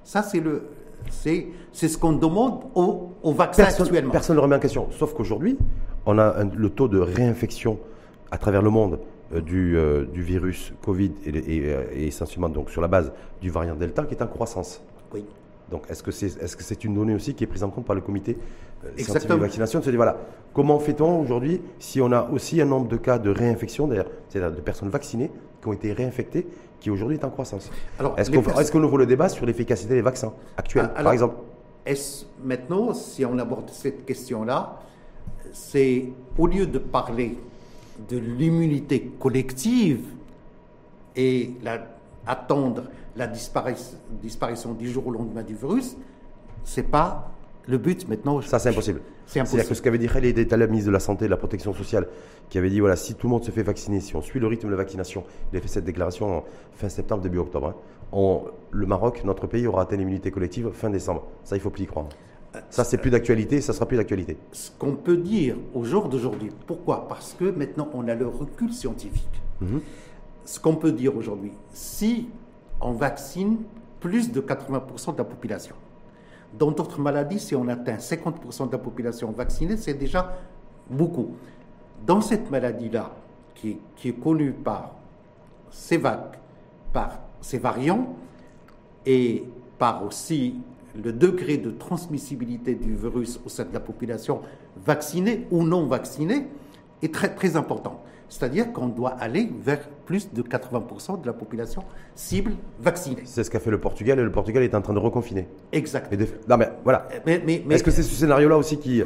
[0.05, 0.63] Ça, c'est le,
[1.11, 4.11] c'est, c'est ce qu'on demande au, au vaccin Personne, actuellement.
[4.13, 4.89] personne ne le remet en question.
[4.93, 5.57] Sauf qu'aujourd'hui,
[6.07, 7.79] on a un- le taux de réinfection
[8.31, 8.99] à travers le monde
[9.35, 13.51] euh, du, euh, du virus Covid et, et, et essentiellement donc sur la base du
[13.51, 14.83] variant Delta qui est en croissance.
[15.71, 17.85] Donc, est-ce que c'est est -ce c'est une donnée aussi qui est prise en compte
[17.85, 18.37] par le comité
[18.85, 19.79] euh, scientifique de vaccination?
[19.81, 20.17] De se dire, voilà,
[20.55, 24.53] comment fait-on aujourd'hui si on a aussi un nombre de cas de réinfection, d'ailleurs, c'est-à-dire
[24.57, 26.47] de personnes vaccinées qui ont été réinfectées,
[26.81, 27.71] qui aujourd'hui est en croissance?
[28.17, 31.37] Est-ce qu'on est qu'on ouvre le débat sur l'efficacité des vaccins actuels, Ah, par exemple?
[31.85, 34.81] Est-ce maintenant, si on aborde cette question-là,
[35.53, 36.05] c'est
[36.39, 37.37] au lieu de parler
[38.09, 40.03] de l'immunité collective
[41.17, 41.87] et la-
[42.27, 42.85] attendre
[43.19, 45.97] la disparition, disparition du jour au lendemain du virus,
[46.65, 47.33] c'est pas
[47.67, 48.41] le but maintenant.
[48.41, 49.01] Ça, c'est impossible.
[49.27, 49.77] C'est C'est-à-dire que impossible.
[49.77, 52.07] ce qu'avait dit Khaled Etal, ministre de la Santé et de la Protection sociale,
[52.49, 54.47] qui avait dit voilà, si tout le monde se fait vacciner, si on suit le
[54.47, 57.69] rythme de la vaccination, il a fait cette déclaration en fin septembre, début octobre.
[57.69, 57.75] hein,
[58.13, 61.27] on- le Maroc, notre pays, aura atteint l'immunité collective fin décembre.
[61.45, 62.07] Ça, il faut plus y croire.
[62.71, 64.39] Ça, c'est plus d'actualité, ça sera plus d'actualité.
[64.53, 67.07] Ce qu'on peut dire au jour d'aujourd'hui, pourquoi?
[67.07, 69.43] Parce que maintenant on a le recul scientifique.
[70.47, 72.31] Ce qu'on peut dire aujourd'hui, si
[72.81, 73.59] on vaccine
[74.01, 75.75] plus de 80% de la population,
[76.57, 80.39] dans d'autres maladies, si on atteint 50% de la population vaccinée, c'est déjà
[80.89, 81.35] beaucoup.
[82.07, 83.13] Dans cette maladie-là,
[83.55, 84.93] qui, est- connue par
[85.71, 86.37] ces vagues,
[86.93, 88.15] par ces variants,
[89.05, 89.45] et
[89.79, 90.57] par aussi
[90.95, 94.41] le degré de transmissibilité du virus au sein de la population
[94.85, 96.47] vaccinée ou non vaccinée
[97.03, 98.03] est très, très important.
[98.29, 101.83] C'est-à-dire qu'on doit aller vers plus de 80% de la population
[102.15, 103.21] cible vaccinée.
[103.27, 105.47] C'est ce qu'a fait le Portugal, et le Portugal est en train de reconfiner.
[105.71, 106.11] Exact.
[106.15, 107.07] De- Non, mais voilà.
[107.27, 109.03] Mais, mais- mais Est-ce que c'est ce scénario-là aussi qui.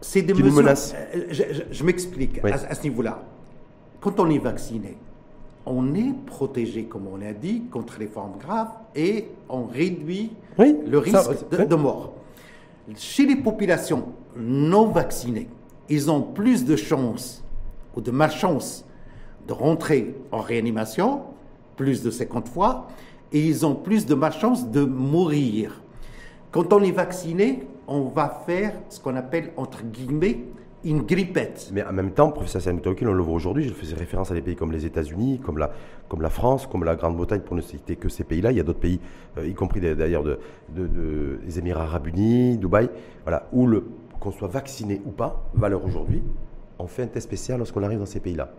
[0.00, 0.62] c'est des qui nous mesures.
[0.62, 0.94] menace?
[1.16, 2.52] Euh, Je, je- je m'explique Oui.
[2.52, 3.20] à, à ce niveau-là.
[4.00, 4.96] Quand on est vacciné,
[5.66, 10.76] on est protégé, comme on a dit, contre les formes graves et on réduit Oui,
[10.86, 11.66] le risque ça, de, oui.
[11.66, 12.12] de mort.
[12.96, 14.04] Chez les populations
[14.36, 15.48] non vaccinées,
[15.88, 17.42] ils ont plus de chances
[17.96, 18.84] ou de malchance
[19.48, 21.22] de rentrer en réanimation,
[21.76, 22.88] plus de 50 fois,
[23.32, 25.82] et ils ont plus de malchance de mourir.
[26.50, 30.40] Quand on est vacciné, on va faire ce qu'on appelle, entre guillemets,
[30.84, 31.70] une grippette.
[31.74, 34.34] Mais en même temps, professeur Samuel Tokil, on le voit aujourd'hui, je faisais référence à
[34.34, 35.70] des pays comme les États-Unis, comme la,
[36.08, 38.50] comme la France, comme la Grande-Bretagne, pour ne citer que ces pays-là.
[38.50, 38.98] Il y a d'autres pays,
[39.38, 40.38] euh, y compris d'ailleurs de,
[40.74, 42.88] de- de- des Émirats Arabes Unis, Dubaï,
[43.24, 43.68] voilà, où
[44.18, 46.22] qu'on soit vacciné ou pas, valeur aujourd'hui,
[46.78, 48.50] on fait un test spécial lorsqu'on arrive dans ces pays-là.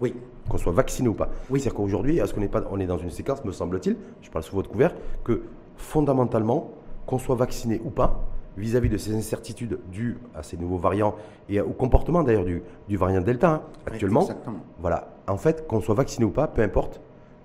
[0.00, 0.14] Oui.
[0.48, 1.28] Qu'on soit vacciné ou pas.
[1.50, 1.60] Oui.
[1.60, 4.44] C'est-à-dire qu'aujourd'hui, est-ce qu'on n'est pas, on est dans une séquence, me semble-t-il, je parle
[4.44, 5.42] sous votre couvert, que
[5.76, 6.70] fondamentalement,
[7.06, 8.24] qu'on soit vacciné ou pas,
[8.56, 11.14] vis-à-vis de ces incertitudes dues à ces nouveaux variants
[11.48, 14.58] et au comportement d'ailleurs du, du variant Delta hein, actuellement, exactement.
[14.80, 17.00] voilà, en fait, qu'on soit vacciné ou pas, peu importe,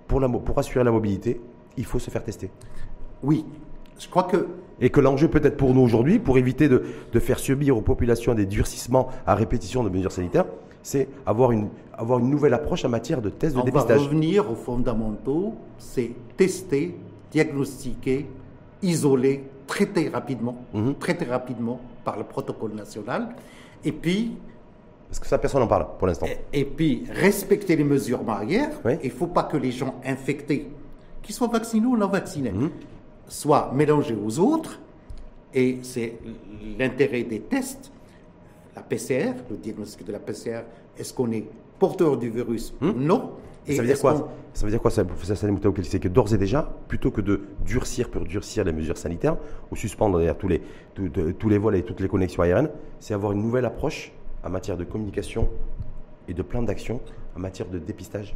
[0.08, 1.40] pour, la, mo- pour assurer la mobilité,
[1.76, 2.50] il faut se faire tester.
[3.22, 3.44] Oui.
[3.98, 4.48] Je crois que
[4.80, 8.34] Et que l'enjeu peut-être pour nous aujourd'hui, pour éviter de, de faire subir aux populations
[8.34, 10.46] des durcissements à répétition de mesures sanitaires,
[10.82, 14.02] c'est avoir une, avoir une nouvelle approche en matière de tests de on va dépistage.
[14.02, 16.94] revenir aux fondamentaux, c'est tester,
[17.30, 18.26] diagnostiquer,
[18.82, 20.94] isoler, traiter rapidement, Mhm.
[20.96, 23.28] traiter rapidement par le protocole national,
[23.84, 24.36] et puis
[25.08, 26.26] Parce que ça, personne n'en parle pour l'instant.
[26.52, 28.80] Et puis, respecter les mesures barrières.
[28.84, 28.94] Oui.
[29.04, 30.68] Il ne faut pas que les gens infectés,
[31.22, 32.70] qu'ils soient vaccinés ou non vaccinés, Mhm.
[33.28, 34.80] soient mélangés aux autres.
[35.54, 36.14] Et c'est
[36.78, 37.92] l'intérêt des tests.
[38.74, 40.62] La PCR, le diagnostic de la PCR,
[40.98, 41.44] est-ce qu'on est
[41.84, 43.32] porteurs du virus Non.
[43.66, 46.32] Et ça veut dire quoi Ça veut dire quoi, ça, professeur Salim C'est que d'ores
[46.32, 49.36] et déjà, plutôt que de durcir pour durcir les mesures sanitaires,
[49.70, 50.62] ou suspendre tous les,
[50.94, 52.70] tous, les vols et toutes les connexions aériennes,
[53.00, 55.48] c'est avoir une nouvelle approche en matière de communication
[56.28, 57.00] et de plan d'action
[57.36, 58.34] en matière de dépistage?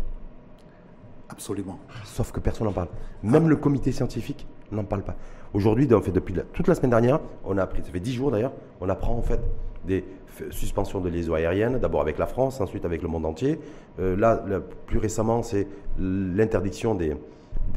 [1.30, 1.78] Absolument.
[2.04, 2.88] Sauf que personne n'en parle.
[3.22, 5.16] Même le comité scientifique n'en parle pas.
[5.54, 8.30] Aujourd'hui, en fait, depuis toute la semaine dernière, on a appris, ça fait 10 jours
[8.30, 9.40] d'ailleurs, on apprend en fait
[9.86, 10.04] des
[10.50, 13.58] suspensions de liaisons aériennes, d'abord avec la France, ensuite avec le monde entier.
[13.98, 14.42] Euh, là,
[14.86, 15.66] plus récemment, c'est
[15.98, 17.14] l'interdiction des,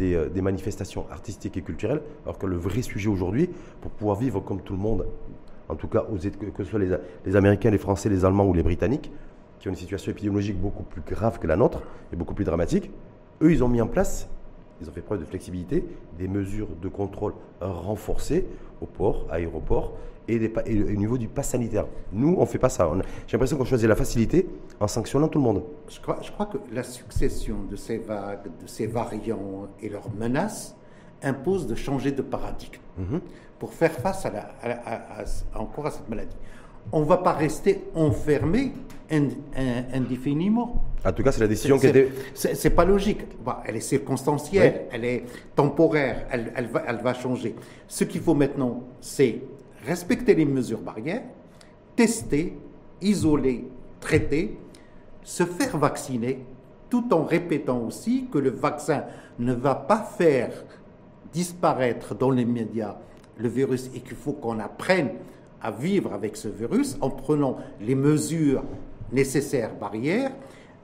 [0.02, 3.50] euh, des, manifestations artistiques et culturelles, alors que le vrai sujet aujourd'hui,
[3.82, 5.06] pour pouvoir vivre comme tout le monde,
[5.70, 6.06] en tout cas
[6.54, 9.12] que ce soit les, les Américains, les Français, les Allemands ou les Britanniques,
[9.60, 12.90] qui ont une situation épidémiologique beaucoup plus grave que la nôtre et beaucoup plus dramatique,
[13.42, 14.30] eux, ils ont mis en place,
[14.82, 15.86] ils ont fait preuve de flexibilité,
[16.18, 18.46] des mesures de contrôle renforcées
[18.82, 19.94] au port, aéroport,
[20.28, 21.86] et, au niveau du pass sanitaire.
[22.12, 22.90] Nous, on ne fait pas ça.
[23.28, 24.48] J'ai l'impression qu'on choisit la facilité
[24.80, 25.64] en sanctionnant tout le monde.
[25.90, 30.12] Je crois, je crois, que la succession de ces vagues, de ces variants et leurs
[30.14, 30.76] menaces
[31.24, 33.22] impose de changer de paradigme mhm.
[33.60, 36.38] pour faire face à, encore à cette maladie
[36.92, 38.74] on ne va pas rester enfermé
[39.94, 40.86] indéfiniment.
[41.04, 42.10] En tout cas, c'est la décision qui était.
[42.34, 43.22] C'est pas logique.
[43.66, 47.56] elle est circonstancielle, elle est temporaire, elle, va, elle va changer.
[47.88, 49.42] Ce qu'il faut maintenant, c'est
[49.86, 51.24] respecter les mesures barrières,
[51.96, 52.58] tester,
[53.02, 53.66] isoler,
[54.00, 54.58] traiter,
[55.24, 56.46] se faire vacciner,
[56.90, 59.06] tout en répétant aussi que le vaccin
[59.40, 60.52] ne va pas faire
[61.34, 62.98] disparaître dans les médias
[63.38, 65.12] le virus et qu'il faut qu'on apprenne
[65.62, 68.64] à vivre avec ce virus en prenant les mesures
[69.12, 70.32] nécessaires barrières,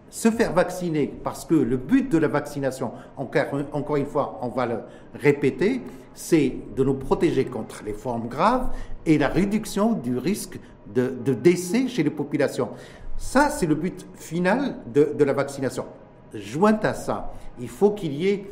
[0.10, 4.66] se faire vacciner, parce que le but de la vaccination, encore, une fois, on va
[4.66, 4.80] le
[5.14, 5.82] répéter,
[6.14, 8.70] c'est de nous protéger contre les formes graves
[9.06, 10.60] et la réduction du risque
[10.94, 12.70] de, décès chez les populations.
[13.18, 15.86] Ça, c'est le but final de, la vaccination.
[16.34, 18.52] Joint à ça, il faut qu'il y ait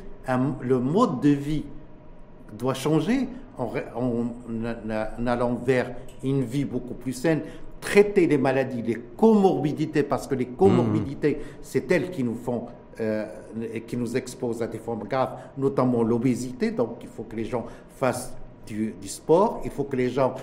[0.61, 1.65] le mode de vie
[2.57, 3.71] doit changer en,
[5.27, 5.91] allant vers
[6.23, 7.41] une vie beaucoup plus saine,
[7.79, 11.57] traiter les maladies, les comorbidités, parce que les comorbidités, mmh.
[11.61, 12.65] c'est elles qui nous font,
[12.99, 13.25] euh,
[13.85, 16.71] qui nous exposent à des formes graves, notamment l'obésité.
[16.71, 17.65] Donc, il faut que les gens
[17.97, 18.33] fassent
[18.65, 20.33] du, sport, il faut que les gens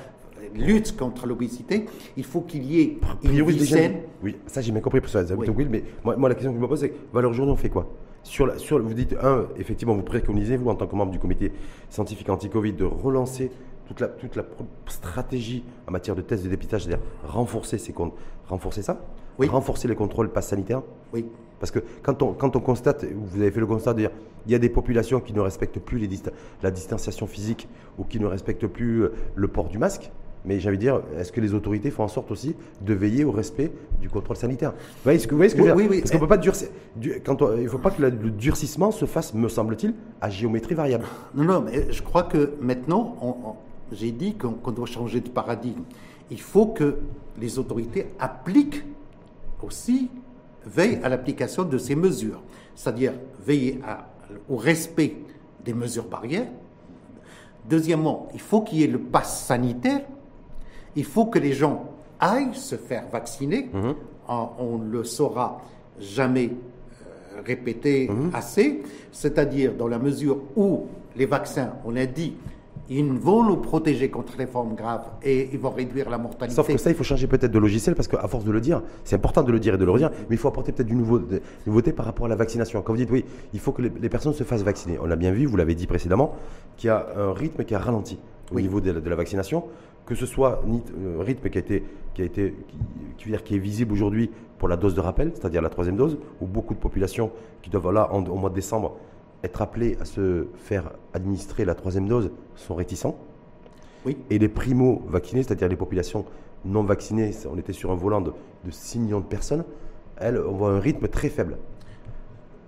[0.54, 4.02] luttent contre l'obésité, il faut qu'il y ait une vie saine.
[4.22, 5.66] Oui, ça j'ai bien compris pour ça, oui.
[5.68, 7.88] mais moi, moi, la question que je me pose, c'est, valeur journée, on fait quoi?
[8.22, 11.52] Sur, sur, vous dites, un, effectivement, vous préconisez, vous, en tant que membre du comité
[11.90, 13.50] scientifique anti-Covid, de relancer
[13.86, 14.44] toute la, toute la
[14.86, 17.94] stratégie en matière de tests de dépistage, c'est-à-dire renforcer, ces,
[18.48, 19.00] renforcer ça?
[19.38, 19.48] Oui.
[19.48, 20.82] Renforcer les contrôles pass sanitaires?
[21.12, 21.26] Oui.
[21.58, 24.10] Parce que quand on, quand on constate, vous avez fait le constat de dire,
[24.46, 26.08] il y a des populations qui ne respectent plus les
[26.62, 30.10] la distanciation physique ou qui ne respectent plus euh, le port du masque,
[30.44, 33.72] mais j'avais dire, est-ce que les autorités font en sorte aussi de veiller au respect
[34.00, 34.72] du contrôle sanitaire?
[34.72, 35.90] Vous voyez ce que, vous voyez ce que je veux dire?
[35.90, 36.68] oui, Parce qu'on peut pas durcir.
[37.24, 41.04] Quand il ne faut pas que le durcissement se fasse, me semble-t-il, à géométrie variable.
[41.34, 43.56] Non, non, mais je crois que maintenant,
[43.92, 45.82] j'ai dit qu'on doit changer de paradigme.
[46.30, 46.98] Il faut que
[47.40, 48.84] les autorités appliquent
[49.62, 50.10] aussi,
[50.66, 52.42] veillent à l'application de ces mesures.
[52.74, 53.12] C'est-à-dire
[53.46, 53.80] veiller
[54.48, 55.16] au respect
[55.64, 56.48] des mesures barrières.
[57.68, 60.00] Deuxièmement, il faut qu'il y ait le pass sanitaire
[60.96, 63.68] il faut que les gens aillent se faire vacciner.
[63.72, 63.94] Mhm.
[64.28, 65.60] On ne le saura
[66.00, 68.30] jamais euh, répéter mhm.
[68.32, 72.34] assez, c'est-à-dire dans la mesure où les vaccins, on a dit,
[72.88, 76.54] ils vont nous protéger contre les formes graves et ils vont réduire la mortalité.
[76.54, 78.82] Sauf que ça, il faut changer peut-être de logiciel parce qu'à force de le dire,
[79.04, 80.94] c'est important de le dire et de le redire, mais il faut apporter peut-être du
[80.94, 82.82] nouveau, de, nouveauté par rapport à la vaccination.
[82.82, 83.24] Quand vous dites oui,
[83.54, 84.98] il faut que les, personnes se fassent vacciner.
[85.00, 86.34] On l'a bien vu, vous l'avez dit précédemment,
[86.76, 88.18] qu'il y a un rythme qui a ralenti
[88.52, 89.64] au niveau de la vaccination
[90.06, 91.84] que ce soit un euh, rythme qui a été,
[92.14, 92.54] qui a été,
[93.16, 96.46] qui, qui est visible aujourd'hui pour la dose de rappel, c'est-à-dire la troisième dose, où
[96.46, 97.30] beaucoup de populations
[97.62, 98.96] qui doivent là, au mois de décembre,
[99.42, 103.16] être appelées à se faire administrer la troisième dose sont réticents.
[104.06, 104.16] Oui.
[104.30, 106.24] Et les primo-vaccinés, c'est-à-dire les populations
[106.64, 108.32] non vaccinées, on était sur un volant de,
[108.64, 109.64] de 6 millions de personnes,
[110.18, 111.58] elles, on voit un rythme très faible.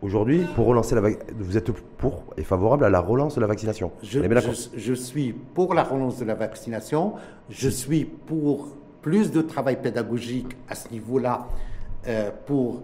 [0.05, 3.90] Aujourd'hui, pour relancer la vous êtes pour et favorable à la relance de la vaccination.
[4.03, 4.21] Je,
[4.77, 7.14] je, suis pour la relance de la vaccination.
[7.49, 8.69] Je suis pour
[9.01, 11.49] plus de travail pédagogique à ce niveau-là
[12.07, 12.83] euh, pour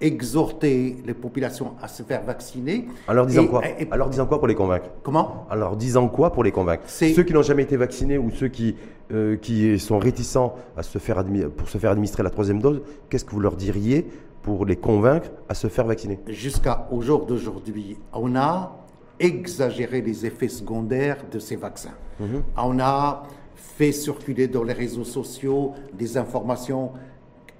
[0.00, 2.88] exhorter les populations à se faire vacciner.
[3.08, 3.60] Alors disant quoi?
[3.90, 4.88] Alors disant quoi pour les convaincre?
[5.02, 5.46] Comment?
[5.50, 6.84] Alors disant quoi pour les convaincre?
[6.86, 8.74] Ceux qui n'ont jamais été vaccinés ou ceux qui,
[9.12, 11.22] euh, qui sont réticents à se faire
[11.54, 14.06] pour se faire administrer la troisième dose, qu'est-ce que vous leur diriez
[14.42, 18.76] pour les convaincre à se faire vacciner Jusqu'à au jour d'aujourd'hui, on a
[19.18, 21.94] exagéré les effets secondaires de ces vaccins.
[22.18, 22.42] Mhm.
[22.56, 23.22] On a
[23.54, 26.92] fait circuler dans les réseaux sociaux des informations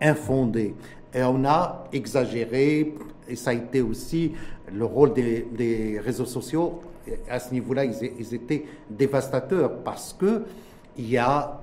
[0.00, 0.74] infondée.
[1.14, 2.94] Et on a exagéré,
[3.28, 4.32] et ça a été aussi
[4.72, 6.80] le rôle des, des réseaux sociaux.
[7.28, 10.44] À ce niveau-là, ils, ils, étaient dévastateurs parce que
[10.96, 11.60] il y a,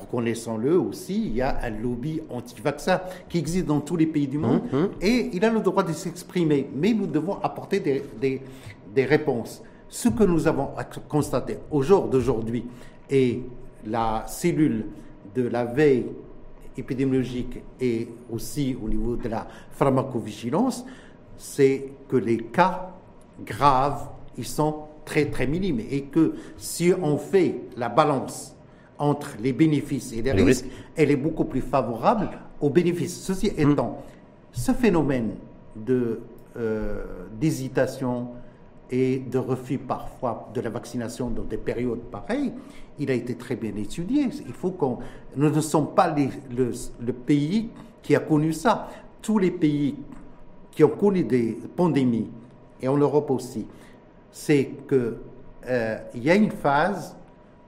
[0.00, 4.38] reconnaissons-le aussi, il y a un lobby anti-vaccin qui existe dans tous les pays du
[4.38, 4.88] monde Mhm.
[5.00, 6.68] et il a le droit de s'exprimer.
[6.74, 8.40] Mais nous devons apporter des, des,
[8.94, 9.62] des réponses.
[9.88, 10.68] Ce que nous avons
[11.08, 12.64] constaté au jour d'aujourd'hui
[13.10, 13.42] et
[13.86, 14.86] la cellule
[15.34, 16.06] de la veille
[16.76, 20.84] épidémiologique et aussi au niveau de la pharmacovigilance,
[21.36, 22.90] c'est que les cas
[23.44, 28.51] graves, ils sont très très minimes et que si on fait la balance
[29.02, 33.20] entre les bénéfices et les, risques, elle est beaucoup plus favorable aux bénéfices.
[33.20, 34.00] Ceci étant,
[34.52, 35.32] ce phénomène
[35.74, 36.20] de
[36.56, 37.02] euh,
[37.40, 38.28] d'hésitation
[38.92, 42.52] et de refus parfois de la vaccination dans des périodes pareilles,
[43.00, 44.28] il a été très bien étudié.
[44.46, 44.98] Il faut qu'on,
[45.34, 47.70] nous ne sommes pas les- le, le pays
[48.02, 48.88] qui a connu ça.
[49.20, 49.96] Tous les pays
[50.70, 52.30] qui ont connu des pandémies,
[52.80, 53.66] et en Europe aussi,
[54.30, 55.16] c'est que
[55.66, 57.16] euh, y a une phase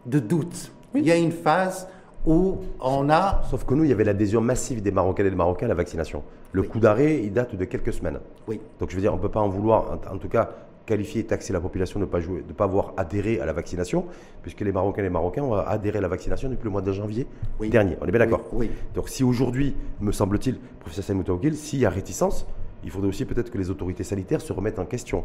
[0.06, 0.70] de doute.
[0.94, 1.88] Il y a une phase
[2.24, 5.36] où on a Sauf que nous, il y avait l'adhésion massive des Marocains et des
[5.36, 6.22] Marocains à la vaccination.
[6.52, 8.20] Le coup d'arrêt, il date de quelques semaines.
[8.46, 10.50] oui, Donc je veux dire, on ne peut pas en vouloir, en, en tout cas,
[10.86, 13.52] qualifier et taxer la population de ne pas, jouer, de pas avoir adhéré à la
[13.52, 14.04] vaccination,
[14.42, 16.92] puisque les Marocains et les Marocains ont adhéré à la vaccination depuis le mois de
[16.92, 17.26] janvier
[17.58, 17.70] Oui.
[17.70, 17.96] dernier.
[18.00, 18.70] On est bien d'accord Oui, oui.
[18.94, 22.46] Donc si aujourd'hui, me semble-t-il, professeur Saïd s'il y a réticence,
[22.84, 25.24] il faudrait aussi peut-être que les autorités sanitaires se remettent en question.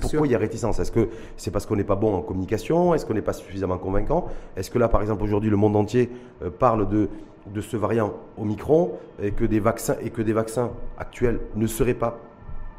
[0.00, 0.26] Pourquoi sûr.
[0.26, 2.94] il y a réticence Est-ce que c'est parce qu'on n'est pas bon en communication?
[2.94, 4.26] Est-ce qu'on n'est pas suffisamment convaincant?
[4.56, 6.10] Est-ce que là, par exemple, aujourd'hui, le monde entier
[6.42, 7.08] euh, parle de,
[7.52, 11.94] de ce variant Omicron et que, des vaccins, et que des vaccins actuels ne seraient
[11.94, 12.18] pas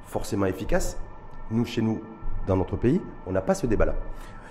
[0.05, 0.97] forcément efficaces?
[1.51, 1.99] Nous, chez nous,
[2.47, 3.95] dans notre pays, on n'a pas ce débat-là.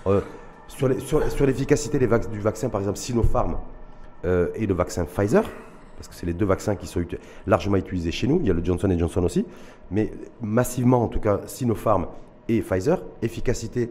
[0.07, 0.21] Euh,
[0.69, 3.57] sur les- sur- sur l'efficacité du vaccin, par exemple, Sinopharm
[4.25, 5.45] euh, et le vaccin Pfizer,
[5.97, 7.01] parce que c'est les deux vaccins qui sont
[7.47, 8.39] largement utilisés chez nous.
[8.41, 9.47] Il y a le Johnson Johnson aussi,
[9.91, 12.07] mais massivement, en tout cas, Sinopharm
[12.49, 13.91] et Pfizer, efficacité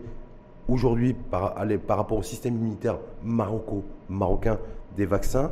[0.68, 1.56] aujourd'hui par,
[1.88, 4.60] par rapport au système immunitaire marocain
[4.96, 5.52] des vaccins,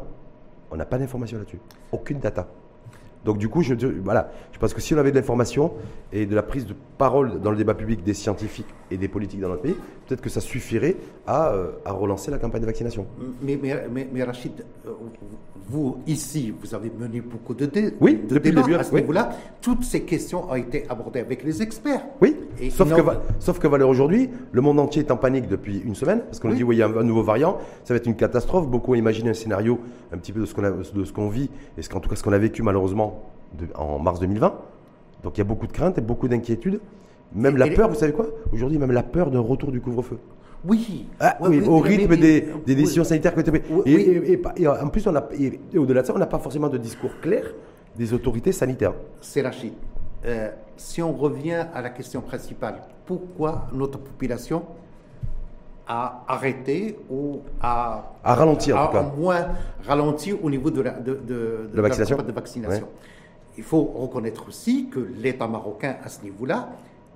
[0.72, 1.60] on n'a pas d'information là-dessus.
[1.92, 2.48] Aucune data.
[3.26, 5.74] Donc du coup, je, voilà, je pense que si on avait de l'information
[6.12, 9.40] et de la prise de parole dans le débat public des scientifiques et des politiques
[9.40, 9.76] dans notre pays,
[10.08, 10.96] peut-être que ça suffirait
[11.28, 13.06] à, euh, à relancer la campagne de vaccination.
[13.42, 14.52] Mais, mais, mais, mais Rachid,
[14.88, 14.92] euh,
[15.70, 18.84] vous, ici, vous avez mené beaucoup de, dé- Oui, de depuis le débats début, à
[18.84, 19.02] ce oui.
[19.02, 19.30] niveau-là.
[19.62, 22.02] Toutes ces questions ont été abordées avec les experts.
[22.22, 23.02] Oui, Et sauf, non- que,
[23.40, 26.48] sauf que Valeur aujourd'hui, le monde entier est en panique depuis une semaine, parce qu'on
[26.50, 26.58] nous Oui.
[26.58, 28.68] dit, oui, il y a un, un nouveau variant, ça va être une catastrophe.
[28.68, 29.80] Beaucoup ont imaginé un scénario
[30.12, 30.62] un petit peu de ce qu'on
[31.14, 33.11] qu'on vit, et ce qu'en tout cas ce qu'on a vécu malheureusement
[33.60, 34.54] de- en mars 2020.
[35.24, 36.80] Donc il y a beaucoup de craintes et beaucoup d'inquiétudes.
[37.34, 38.28] Même Et- la et- peur, vous savez quoi?
[38.52, 40.18] Aujourd'hui, même la peur d'un retour du couvre-feu.
[40.66, 41.08] Oui.
[41.20, 43.46] Ah, Ouais, oui, oui, au rythme des, décisions sanitaires prises.
[43.70, 46.28] Oui, et, et- et en plus, on a, et, et au-delà de ça, on n'a
[46.28, 47.46] pas forcément de discours clair
[47.96, 48.94] des autorités sanitaires.
[49.22, 49.74] C'est Rachid.
[50.26, 52.76] Euh, si on revient à la question principale,
[53.08, 54.64] pourquoi notre population
[55.88, 59.12] a arrêté ou a, À ralentir, en tout cas.
[59.18, 59.48] moins
[59.88, 62.88] ralenti au niveau de la, de, de- de La vaccination de vaccination.
[63.58, 66.70] Il faut reconnaître aussi que l'État marocain, à ce niveau-là,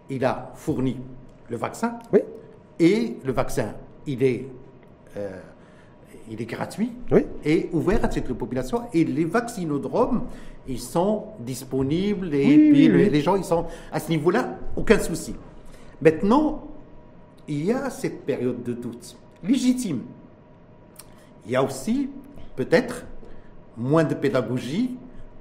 [0.10, 0.98] il a fourni
[1.50, 2.20] le vaccin Oui,
[2.80, 3.74] et le vaccin,
[4.06, 4.46] il est,
[5.18, 5.40] euh,
[6.30, 7.26] il est gratuit oui.
[7.44, 8.82] et ouvert à cette population.
[8.94, 10.24] Et les vaccinodromes,
[10.68, 15.00] ils sont disponibles et Oui, puis le- les gens, ils sont à ce niveau-là, aucun
[15.00, 15.36] souci.
[16.02, 16.68] Maintenant,
[17.48, 20.02] il y a cette période de doute légitime.
[21.46, 22.10] Il y a aussi
[22.56, 23.06] peut-être
[23.78, 24.98] moins de pédagogie,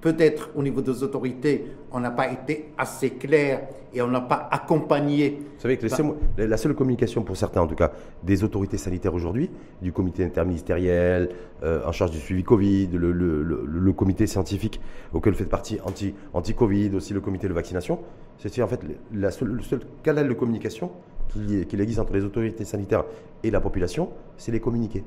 [0.08, 3.62] peut-être au niveau des autorités, on n'a pas été assez clair
[3.94, 5.38] et on n'a pas accompagné.
[5.56, 5.96] Vous savez que Bah,
[6.36, 7.90] la la seule communication, pour certains en tout cas,
[8.22, 11.30] des autorités sanitaires aujourd'hui, du comité interministériel
[11.62, 14.78] euh, en charge du suivi Covid, le, le- le- le comité scientifique
[15.14, 17.98] auquel fait partie anti- anti-Covid, aussi le comité de vaccination,
[18.36, 18.80] c'est en fait
[19.14, 20.90] la seule- le seul canal de communication
[21.30, 23.04] qui, qui existe entre les autorités sanitaires
[23.42, 25.02] et la population, c'est les communiqués.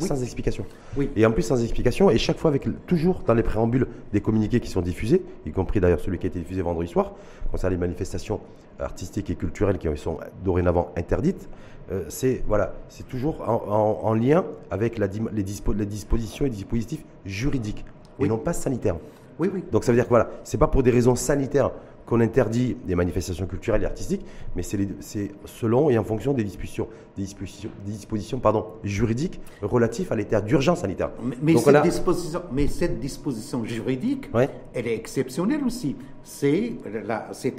[0.00, 0.06] Oui.
[0.08, 0.64] Sans explication.
[0.96, 1.10] Oui.
[1.16, 4.58] Et en plus sans explication, et chaque fois avec toujours dans les préambules des communiqués
[4.60, 7.12] qui sont diffusés, y compris d'ailleurs celui qui a été diffusé vendredi soir,
[7.50, 8.40] concernant les manifestations
[8.80, 11.48] artistiques et culturelles qui sont dorénavant interdites,
[11.90, 16.46] euh, c'est voilà, c'est toujours en, en- en lien avec la les, dispo- les dispositions
[16.46, 17.84] et dispositifs juridiques
[18.18, 18.26] Oui.
[18.26, 18.96] et non pas sanitaires.
[19.38, 19.62] Oui, oui.
[19.72, 21.70] Donc ça veut dire que voilà, c'est pas pour des raisons sanitaires
[22.12, 24.22] qu'on interdit des manifestations culturelles et artistiques,
[24.54, 26.86] mais c'est selon et en fonction des dispositions,
[27.16, 31.08] des dispositions, des dispositions pardon, juridiques relatives à l'état d'urgence sanitaire.
[31.22, 34.50] Mais, mais Donc cette a- disposition, mais cette disposition juridique, Ouais.
[34.74, 35.96] elle est exceptionnelle aussi.
[36.22, 36.74] C'est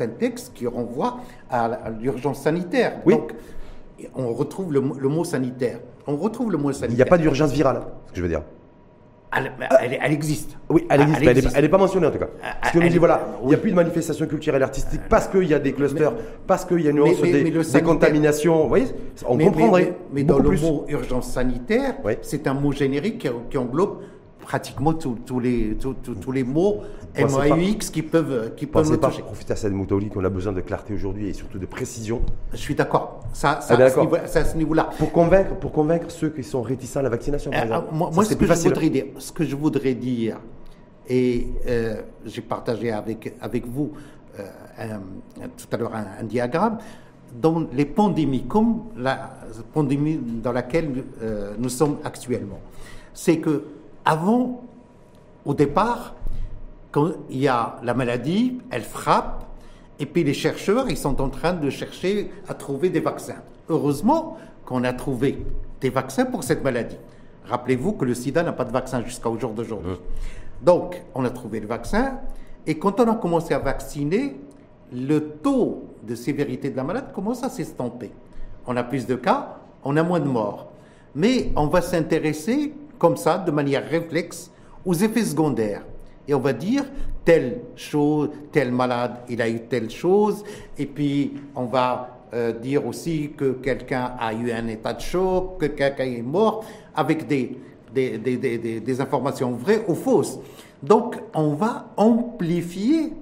[0.01, 1.17] un texte qui renvoie
[1.49, 3.01] à, l'urgence sanitaire.
[3.07, 3.15] Oui.
[3.15, 3.33] Donc,
[4.13, 5.79] on retrouve le, mot- le mot sanitaire.
[6.05, 6.91] On retrouve le mot sanitaire.
[6.91, 8.43] Il n'y a pas d'urgence virale, ce que je veux dire.
[9.35, 10.57] Elle, elle- elle existe.
[10.69, 12.27] Oui, elle existe, mais elle n'est pas mentionnée en tout cas.
[12.43, 15.01] Ah, Parce qu'on nous dit, voilà, il n'y a plus de manifestations culturelles et artistiques
[15.09, 16.13] parce qu'il y a des clusters,
[16.47, 18.61] parce qu'il y a une hausse des, des contaminations.
[18.63, 18.85] Vous voyez,
[19.27, 20.61] on mais, comprendrait mais- mais dans le plus.
[20.61, 22.13] mot urgence sanitaire, Oui.
[22.21, 23.99] c'est un mot générique qui, qui englobe
[24.47, 26.81] pratiquement tous tous les, tous, tous- les mots
[27.17, 29.21] MAUX qui peuvent, qui peuvent nous pas, toucher.
[29.21, 32.21] profiter à cette Moutaouli qu'on a besoin de clarté aujourd'hui et surtout de précision
[32.51, 33.23] Je suis d'accord.
[33.33, 34.11] Ça, ça, Ah, ben à ce d'accord.
[34.11, 34.89] niveau- c'est à ce niveau-là.
[34.97, 37.51] pour convaincre, pour convaincre ceux qui sont réticents à la vaccination.
[37.51, 38.69] Par Euh, moi, Ça, moi, ce, que je facile.
[38.69, 40.39] voudrais dire, ce que je voudrais dire,
[41.07, 43.91] et euh, j'ai partagé avec, avec vous
[44.39, 44.43] euh,
[44.79, 46.77] un- tout à l'heure un, un diagramme,
[47.39, 49.31] dans les pandémies, comme la
[49.73, 52.59] pandémie dans laquelle euh, nous sommes actuellement,
[53.13, 53.63] c'est que
[54.05, 54.63] avant,
[55.45, 56.15] au départ,
[56.91, 59.45] quand il y a la maladie, elle frappe,
[59.99, 63.41] et puis les chercheurs, ils sont en train de chercher à trouver des vaccins.
[63.69, 65.45] Heureusement qu'on a trouvé
[65.81, 66.97] des vaccins pour cette maladie.
[67.45, 69.97] Rappelez-vous que le sida n'a pas de vaccin jusqu'au jour d'aujourd'hui.
[70.61, 72.19] Donc, on a trouvé le vaccin,
[72.65, 74.39] et quand on a commencé à vacciner,
[74.93, 78.11] le taux de sévérité de la maladie commence à s'estomper.
[78.67, 80.69] On a plus de cas, on a moins de morts.
[81.15, 84.51] Mais on va s'intéresser, comme ça, de manière réflexe,
[84.85, 85.83] aux effets secondaires.
[86.27, 86.85] Et on va dire,
[87.25, 90.43] telle chose, tel malade, il a eu telle chose,
[90.77, 95.59] et puis on va euh, dire aussi que quelqu'un a eu un état de choc,
[95.59, 96.65] que quelqu'un est mort,
[96.95, 97.57] avec des,
[97.93, 100.39] des, des- des- des- des informations vraies ou fausses.
[100.81, 103.13] Donc, on va amplifier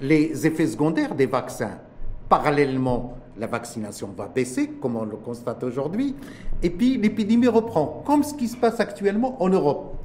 [0.00, 1.78] les effets secondaires des vaccins.
[2.28, 6.14] Parallèlement, la vaccination va baisser, comme on le constate aujourd'hui,
[6.62, 9.96] et puis l'épidémie reprend, comme ce qui se passe actuellement en Europe.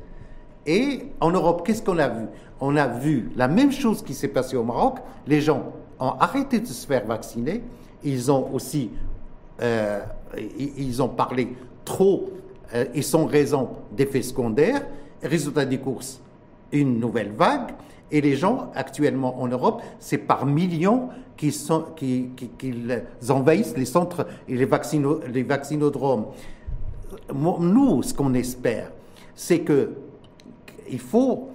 [0.66, 2.26] Et en Europe, qu'est-ce qu'on a vu?
[2.60, 5.00] On a vu la même chose qui s'est passée au Maroc.
[5.26, 7.64] Les gens ont arrêté de se faire vacciner.
[8.04, 8.92] Ils ont aussi,
[9.62, 10.02] euh,
[10.58, 11.56] ils ont parlé
[11.86, 12.30] trop
[12.74, 14.86] euh, et sans raison d'effets secondaires.
[15.24, 16.22] Résultat des courses,
[16.72, 17.72] une nouvelle vague.
[18.12, 21.54] Et les gens, actuellement en Europe, c'est par millions qu'ils
[23.30, 26.26] envahissent les centres et les, vaccino- les vaccinodromes.
[27.34, 28.92] Nous, ce qu'on espère,
[29.36, 29.92] c'est que
[30.92, 31.50] il faut,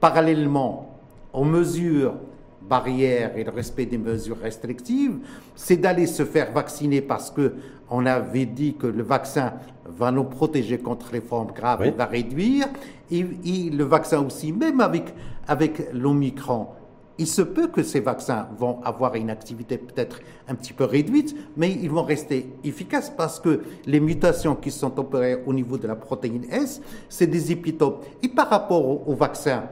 [0.00, 0.98] parallèlement
[1.32, 2.14] aux mesures
[2.68, 5.18] barrières et le respect des mesures restrictives,
[5.54, 7.54] c'est d'aller se faire vacciner parce que
[7.90, 9.52] on avait dit que le vaccin
[9.86, 11.88] va nous protéger contre les formes graves Oui.
[11.88, 12.66] et va réduire.
[13.10, 15.14] Et, et le vaccin aussi, même avec,
[15.46, 16.68] avec l'Omicron,
[17.18, 21.36] il se peut que ces vaccins vont avoir une activité peut-être un petit peu réduite,
[21.56, 25.86] mais ils vont rester efficaces parce que les mutations qui sont opérées au niveau de
[25.86, 28.04] la protéine S, c'est des épitopes.
[28.22, 29.64] Et par rapport au, au vaccin,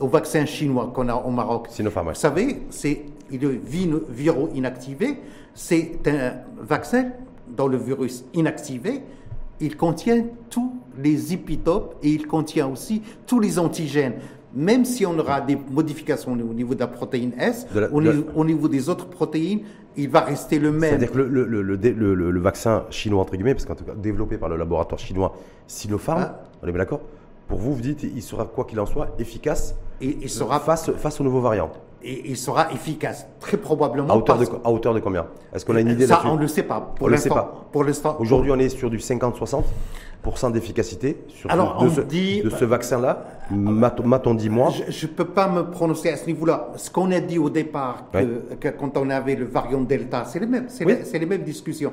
[0.00, 2.12] au vaccin chinois qu'on a au Maroc, Sinopharm, ouais.
[2.14, 5.18] vous savez, c'est vino- viro inactivé,
[5.54, 7.10] c'est un vaccin
[7.56, 9.00] dont le virus inactivé,
[9.60, 14.14] il contient tous les épitopes et il contient aussi tous les antigènes.
[14.54, 18.12] Même si on aura des modifications au niveau de la protéine S, la- au, la-
[18.14, 19.60] niveau, au niveau des autres protéines,
[19.98, 20.90] il va rester le même.
[20.90, 23.74] C'est-à-dire que le, le- le- le le- le- le vaccin chinois, entre guillemets, parce qu'en
[23.74, 25.34] tout cas développé par le laboratoire chinois
[25.66, 26.40] Sinopharm, Ah.
[26.62, 27.00] on est bien d'accord?
[27.48, 30.90] Pour vous, vous dites, il sera, quoi qu'il en soit, efficace Et il sera, face,
[30.96, 31.70] face aux nouveaux variants.
[32.02, 34.12] et il sera efficace, très probablement.
[34.12, 35.26] À hauteur, de, à hauteur de combien?
[35.54, 36.80] Est-ce qu'on a une idée Ça, on ne le sait pas.
[36.96, 37.66] Pour On le sait pas.
[37.72, 38.16] Pour l'instant.
[38.18, 39.62] Aujourd'hui, on est sur du 50-60%
[40.52, 43.24] d'efficacité sur Alors, de, on ce, dit- de ce vaccin-là.
[43.50, 46.68] M'a-t- M'a-t-on dit moi Je ne peux pas me prononcer à ce niveau-là.
[46.76, 48.28] Ce qu'on a dit au départ, que, Ouais.
[48.60, 50.96] que quand on avait le variant Delta, c'est les mêmes, c'est Oui.
[50.98, 51.92] les, c'est les mêmes discussions.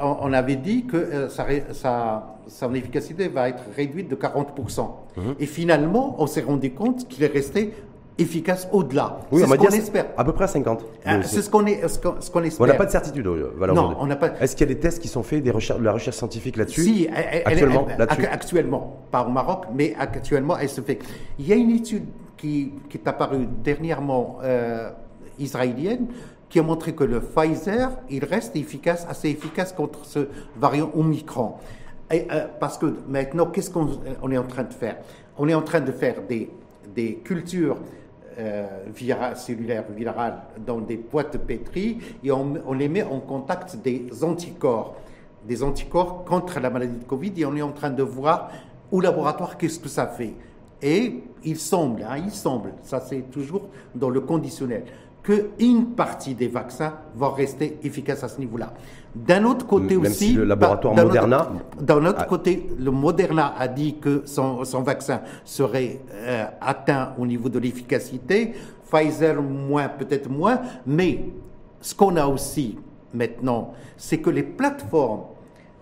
[0.00, 4.88] On, on avait dit que euh, sa, son efficacité va être réduite de 40%.
[5.16, 5.34] Mhm.
[5.38, 7.72] Et finalement, on s'est rendu compte qu'il est resté
[8.16, 9.18] efficace au-delà.
[9.32, 10.06] Oui, c'est on ce qu'on espère.
[10.16, 10.84] à peu près à 50.
[11.04, 12.66] Ah, c'est ce qu'on est, ce qu'on, ce qu'on On espère.
[12.68, 14.80] n'a pas de certitude, euh, Valère, Non, on n'a pas- Est-ce qu'il y a des
[14.80, 17.86] tests qui sont faits, des recherches, de la recherche scientifique là-dessus Si, elle- elle- actuellement,
[17.90, 18.26] elle- là-dessus.
[18.26, 20.98] actuellement, pas au Maroc, mais actuellement, elle se fait.
[21.40, 22.04] Il y a une étude
[22.36, 24.90] qui, qui est apparue dernièrement euh,
[25.40, 26.06] israélienne
[26.54, 31.54] qui a montré que le Pfizer, il reste efficace, assez efficace contre ce variant Omicron.
[32.12, 33.88] Et, euh, parce que maintenant, qu'est-ce qu'on
[34.22, 34.98] on est en train de faire?
[35.36, 36.48] On est en train de faire des,
[36.94, 37.78] des cultures
[38.38, 38.68] euh,
[39.34, 44.94] cellulaires virales dans des boîtes pétries et on, on les met en contact des anticorps
[45.44, 48.50] des anticorps contre la maladie de Covid et on est en train de voir
[48.92, 50.34] au laboratoire qu'est-ce que ça fait.
[50.80, 54.84] Et il semble, hein, il semble, ça c'est toujours dans le conditionnel,
[55.24, 58.72] qu'une partie des vaccins va rester efficace à ce niveau-là.
[59.14, 61.48] D'un autre côté Même aussi, si le laboratoire d'un autre- Moderna-
[61.80, 67.26] D'un autre côté, le Moderna a dit que son, son vaccin serait euh, atteint au
[67.26, 68.52] niveau de l'efficacité,
[68.90, 71.24] Pfizer moins, peut-être moins, mais
[71.80, 72.76] ce qu'on a aussi
[73.14, 75.22] maintenant, c'est que les plateformes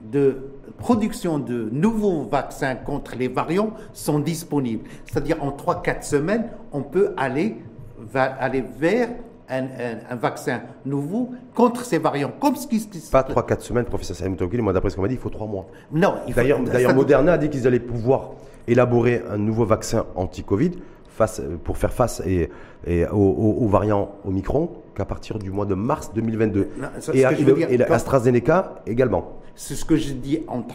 [0.01, 0.37] de
[0.79, 4.85] production de nouveaux vaccins contre les variants sont disponibles.
[5.07, 7.57] C'est-à-dire en 3-4 semaines, on peut aller,
[7.99, 9.09] va, aller vers
[9.53, 9.67] un,
[10.11, 12.33] un, vaccin nouveau contre ces variants.
[12.41, 15.15] Comme ce qui se Pas 3-4 semaines, professeur Salim moi d'après ce qu'on m'a dit,
[15.15, 15.67] il faut 3 mois.
[15.93, 18.33] Non, D'ailleurs, Moderna a dit qu'ils allaient pouvoir
[18.67, 20.73] élaborer un nouveau vaccin anti-Covid
[21.09, 22.51] face, pour faire face et,
[22.87, 26.71] et aux, variants Omicron qu'à partir du mois de mars 2022.
[27.13, 29.41] et, et AstraZeneca également.
[29.55, 30.75] C'est ce que je dis entre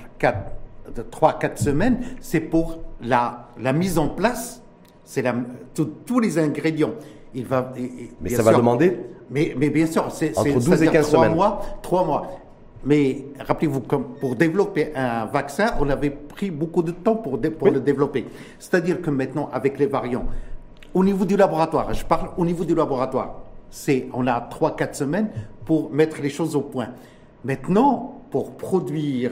[1.11, 4.61] 3-4 semaines, c'est pour la, la mise en place,
[5.03, 5.23] c'est
[6.05, 6.93] tous les ingrédients.
[7.37, 7.71] Il va,
[8.19, 8.97] mais ça va demander
[9.29, 11.35] mais, mais bien sûr, c'est entre 12 et 15 semaines.
[11.35, 12.27] Mois, 3 mois.
[12.85, 17.79] Mais rappelez-vous, pour développer un vaccin, on avait pris beaucoup de temps pour, pour le
[17.79, 18.25] développer.
[18.59, 20.25] C'est-à-dire que maintenant, avec les variants,
[20.93, 25.29] au niveau du laboratoire, je parle au niveau du laboratoire, c'est on a 3-4 semaines
[25.65, 26.89] pour mettre les choses au point.
[27.43, 29.31] Maintenant, pour produire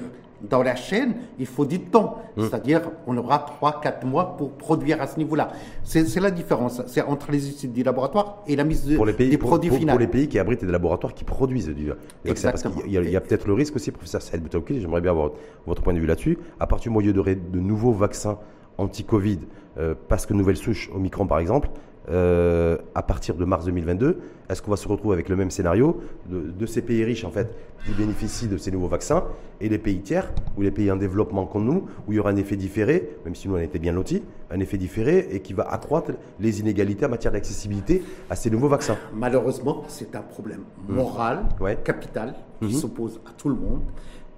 [0.49, 2.19] dans la chaîne, il faut du temps.
[2.35, 2.43] Mmh.
[2.43, 5.51] C'est-à-dire, on aura 3-4 mois pour produire à ce niveau-là.
[5.83, 6.81] C'est la différence.
[6.87, 9.69] C'est entre les études du laboratoire et la mise de, pour les pays, des produits
[9.69, 9.93] finaux.
[9.93, 11.91] Pour les pays qui abritent des laboratoires qui produisent du
[12.25, 12.51] vaccin.
[12.51, 15.31] Parce qu'il y a, peut-être le risque aussi, professeur Saïd j'aimerais bien avoir
[15.65, 16.37] votre point de vue là-dessus.
[16.59, 18.37] À partir du moment où il y aurait de nouveaux vaccins
[18.77, 19.39] anti-Covid,
[19.77, 21.69] euh, parce que nouvelle souche, Omicron par exemple,
[22.09, 26.01] euh, à partir de mars 2022 Est-ce qu'on va se retrouver avec le même scénario
[26.29, 29.23] de, ces pays riches en fait qui bénéficient de ces nouveaux vaccins
[29.59, 32.29] et les pays tiers ou les pays en développement comme nous où il y aura
[32.29, 35.53] un effet différé, même si nous on était bien lotis, un effet différé et qui
[35.53, 38.97] va accroître les inégalités en matière d'accessibilité à ces nouveaux vaccins?
[39.13, 40.93] Malheureusement, c'est un problème mmh.
[40.93, 41.45] moral,
[41.83, 42.71] capital, qui mmh.
[42.71, 43.81] s'oppose à tout le monde.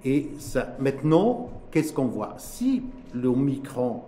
[0.04, 2.34] Et ça, maintenant, qu'est-ce qu'on voit?
[2.38, 2.82] Si
[3.14, 4.02] le Omicron,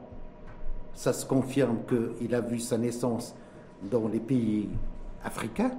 [0.95, 3.35] ça se confirme qu'il a vu sa naissance
[3.83, 4.69] dans les pays
[5.25, 5.73] africains,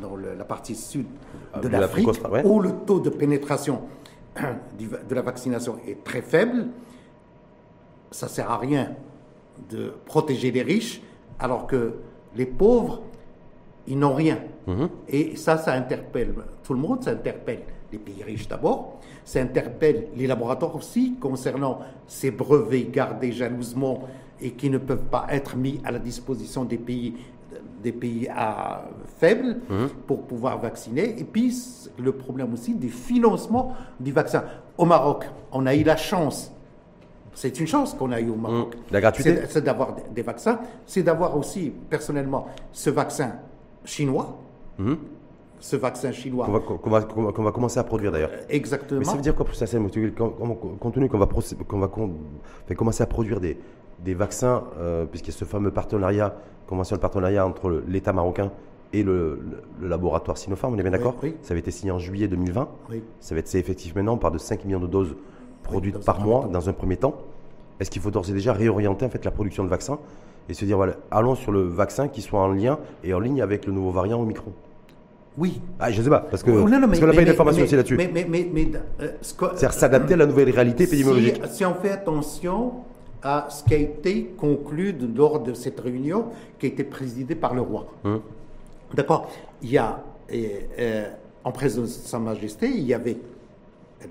[0.00, 1.06] dans la partie sud
[1.52, 2.08] ah, de l'Afrique,
[2.44, 3.82] où le taux de pénétration
[4.38, 6.68] de la vaccination est très faible,
[8.10, 8.94] ça ne sert à rien
[9.70, 11.00] de protéger les riches,
[11.38, 11.94] alors que
[12.34, 13.02] les pauvres,
[13.86, 14.38] ils n'ont rien.
[14.66, 14.88] Mhm.
[15.08, 20.08] Et ça, ça interpelle tout le monde, ça interpelle les pays riches d'abord, ça interpelle
[20.16, 24.02] les laboratoires aussi concernant ces brevets gardés jalousement
[24.40, 27.14] et qui ne peuvent pas être mis à la disposition des pays
[27.86, 28.82] des pays à
[29.18, 29.88] faibles mhm.
[30.08, 31.20] pour pouvoir vacciner.
[31.20, 31.54] Et puis,
[31.98, 34.42] le problème aussi du financement du vaccin.
[34.76, 36.52] Au Maroc, on a eu la chance,
[37.32, 38.74] c'est une chance qu'on a eu au Maroc.
[38.74, 38.82] Mhm.
[38.90, 43.34] La gratuité C'est d'avoir des vaccins, c'est d'avoir aussi, personnellement, ce vaccin
[43.84, 44.36] chinois.
[44.78, 44.98] Mhm.
[45.60, 46.46] Ce vaccin chinois.
[46.46, 48.30] Qu'on va, va, commencer à produire d'ailleurs.
[48.32, 48.98] Euh, exactement.
[48.98, 51.88] Mais ça veut dire quoi pour ça, Compte tenu qu'on va, qu'on va
[52.76, 53.56] commencer à produire des,
[54.00, 56.34] des vaccins, euh, puisqu'il y a ce fameux partenariat,
[56.66, 58.50] convention de partenariat entre l'État marocain
[58.92, 59.40] et le,
[59.82, 62.68] laboratoire Sinopharm, on est bien d'accord Ça avait été signé en juillet 2020.
[63.20, 65.16] Ça va être effectif maintenant, on parle de 5 millions de doses
[65.62, 67.16] produites par mois dans un premier temps.
[67.80, 69.98] Est-ce qu'il faut d'ores et déjà réorienter en fait la production de vaccins
[70.48, 73.42] et se dire voilà, allons sur le vaccin qui soit en lien et en ligne
[73.42, 74.52] avec le nouveau variant Omicron?
[75.36, 75.60] Oui.
[75.78, 77.96] Ah, je ne sais pas, parce que oh, qu'on n'a pas eu d'informations aussi là-dessus.
[77.96, 78.70] Mais, mais, mais,
[79.02, 81.42] euh, C'est-à-dire s'adapter à la nouvelle réalité épidémiologique.
[81.48, 82.72] Si, si on fait attention,
[83.26, 86.26] à ce qui a été conclu lors de cette réunion
[86.58, 87.86] qui a été présidée par le roi.
[88.04, 88.20] Hum.
[88.94, 89.28] D'accord
[89.62, 90.00] Il y a,
[90.32, 91.10] euh,
[91.42, 93.16] en présence de Sa Majesté, il y avait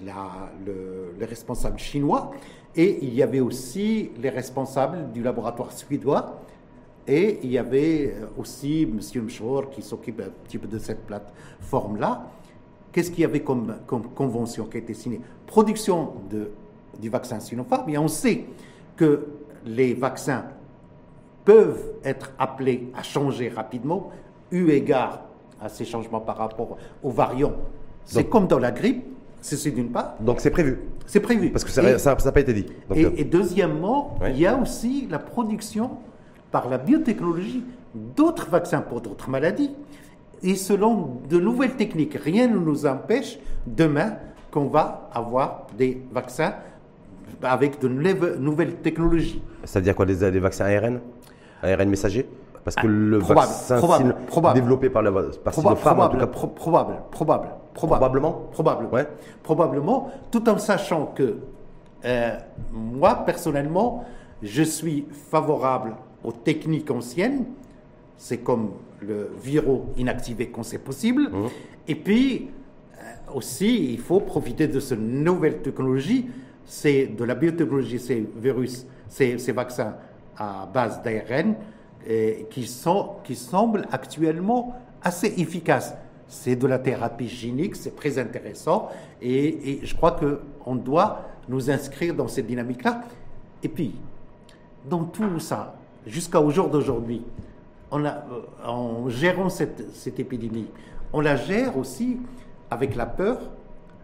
[0.06, 2.32] la, le, responsable chinois
[2.76, 6.42] et il y avait aussi les responsables du laboratoire suédois
[7.08, 9.00] et il y avait aussi M.
[9.24, 12.28] Mchor qui s'occupe un petit peu de cette plateforme-là.
[12.92, 15.22] Qu'est-ce qu'il y avait comme, comme, convention qui a été signée?
[15.48, 16.50] Production de,
[17.00, 18.46] du vaccin Sinopharm, et on sait
[18.96, 19.28] que
[19.66, 20.46] les vaccins
[21.44, 24.12] peuvent être appelés à changer rapidement,
[24.52, 25.22] eu égard
[25.62, 27.54] à ces changements par rapport aux variants.
[28.04, 29.06] C'est comme dans la grippe,
[29.42, 30.16] c'est d'une part.
[30.20, 30.80] Donc c'est prévu.
[31.06, 31.52] C'est prévu.
[31.52, 32.66] Parce que ça n'a pas été dit.
[32.94, 35.92] et, euh, deuxièmement, il y a aussi la production
[36.52, 39.72] par la biotechnologie d'autres vaccins pour d'autres maladies.
[40.44, 44.18] Et selon de nouvelles techniques, rien ne nous empêche demain
[44.52, 46.56] qu'on va avoir des vaccins
[47.44, 49.42] avec de nouvelles technologies.
[49.64, 51.00] Ça veut dire quoi, des, vaccins ARN
[51.64, 52.28] ARN messager?
[52.64, 53.80] Parce que le vaccin
[54.56, 59.08] développé par, la, par probable, probable, probable, probablement, probable, ouais.
[59.44, 61.38] probablement, tout en sachant que
[62.06, 62.38] euh,
[62.72, 64.06] moi personnellement,
[64.42, 67.46] je suis favorable aux techniques anciennes.
[68.18, 68.72] C'est comme
[69.02, 71.24] le virus inactivé quand c'est possible.
[71.24, 71.48] Mmh.
[71.88, 72.50] Et puis
[72.98, 76.30] euh, aussi, il faut profiter de cette nouvelle technologie
[76.66, 79.96] c'est de la biotechnologie, ces virus, ces, vaccins
[80.38, 81.56] à base d'ARN
[82.50, 82.70] qui,
[83.24, 85.94] qui semblent actuellement assez efficaces.
[86.28, 88.90] c'est de la thérapie génique, c'est très intéressant.
[89.22, 93.04] Et, je crois qu'on doit nous inscrire dans cette dynamique-là.
[93.62, 93.96] Et puis,
[94.90, 95.76] dans tout ça,
[96.08, 97.22] jusqu'à au jour d'aujourd'hui,
[97.94, 98.10] euh,
[98.66, 100.68] en gérant cette épidémie,
[101.14, 102.18] on la gère aussi
[102.72, 103.40] avec la peur,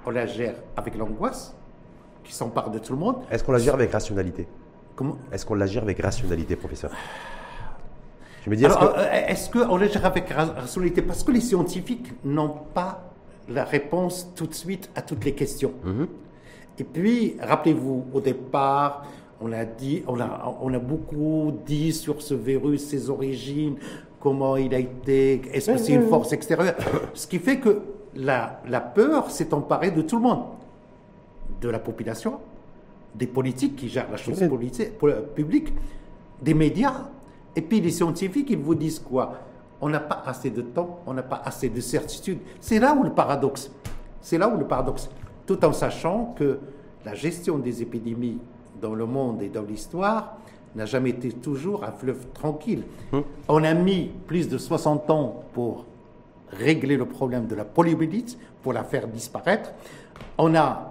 [0.06, 1.56] on la gère avec l'angoisse
[2.24, 3.18] qui s'empare de tout le monde.
[3.32, 4.48] Est-ce qu'on la gère avec rationalité?
[4.96, 5.18] Comment?
[5.32, 6.92] Est-ce qu'on la gère avec rationalité, professeur?
[8.44, 11.02] Je me dis, est-ce qu'on est qu'on la gère avec rationalité?
[11.02, 13.04] Parce que les scientifiques n'ont pas
[13.50, 15.74] la réponse tout de suite à toutes les questions.
[15.84, 16.08] Mhm.
[16.80, 19.06] Et puis, rappelez-vous, au départ,
[19.42, 23.76] on a, dit, on, a, on a beaucoup dit sur ce virus, ses origines,
[24.20, 26.76] comment il a été, est-ce que c'est une force extérieure?
[27.14, 27.82] Ce qui fait que
[28.16, 30.44] la, la peur s'est emparée de tout le monde,
[31.60, 32.40] de la population,
[33.16, 34.98] des politiques qui gèrent la chose politique,
[35.36, 35.74] publique,
[36.42, 37.10] des médias,
[37.56, 39.34] et puis les scientifiques, ils vous disent quoi?
[39.82, 42.40] On n'a pas assez de temps, on n'a pas assez de certitude.
[42.60, 43.72] C'est là où le paradoxe.
[44.22, 45.10] C'est là où le paradoxe.
[45.46, 46.60] Tout en sachant que
[47.04, 48.38] la gestion des épidémies
[48.82, 50.38] dans le monde et dans l'histoire
[50.76, 52.84] n'a jamais été toujours un fleuve tranquille.
[53.12, 53.24] Hum.
[53.50, 55.86] On a mis plus de 60 ans pour
[56.52, 59.74] régler le problème de la poliomyélite, pour la faire disparaître.
[60.38, 60.91] On a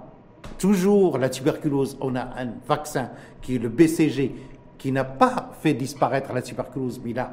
[0.61, 3.09] toujours la tuberculose, on a un vaccin
[3.41, 4.35] qui est le BCG,
[4.79, 7.33] qui n'a pas fait disparaître la tuberculose, mais il a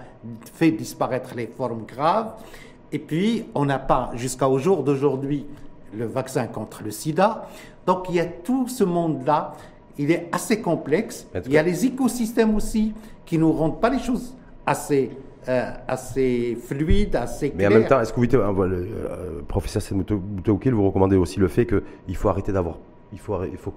[0.54, 2.34] fait disparaître les formes graves.
[2.92, 5.46] Et puis, on n'a pas, jusqu'à au jour d'aujourd'hui,
[5.96, 7.48] le vaccin contre le sida.
[7.86, 9.54] Donc, il y a tout ce monde-là.
[9.98, 11.28] Il est assez complexe.
[11.46, 12.94] Il y a les écosystèmes aussi
[13.26, 15.12] qui ne nous rendent pas les choses assez,
[15.50, 17.70] euh, assez fluides, assez claires.
[17.70, 21.40] Mais en même temps, est-ce que vous, euh, le euh, professeur Boutaoukil, vous recommandez aussi
[21.40, 22.78] le fait qu'il faut arrêter d'avoir,
[23.14, 23.74] il faut, il faut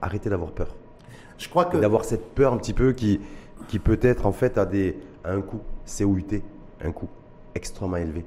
[0.00, 0.74] arrêter d'avoir peur
[1.38, 3.20] Je crois que d'avoir cette peur un petit peu qui,
[3.68, 6.42] qui peut être en fait à des à un coût COUT,
[6.84, 7.08] un coût
[7.54, 8.24] extrêmement élevé.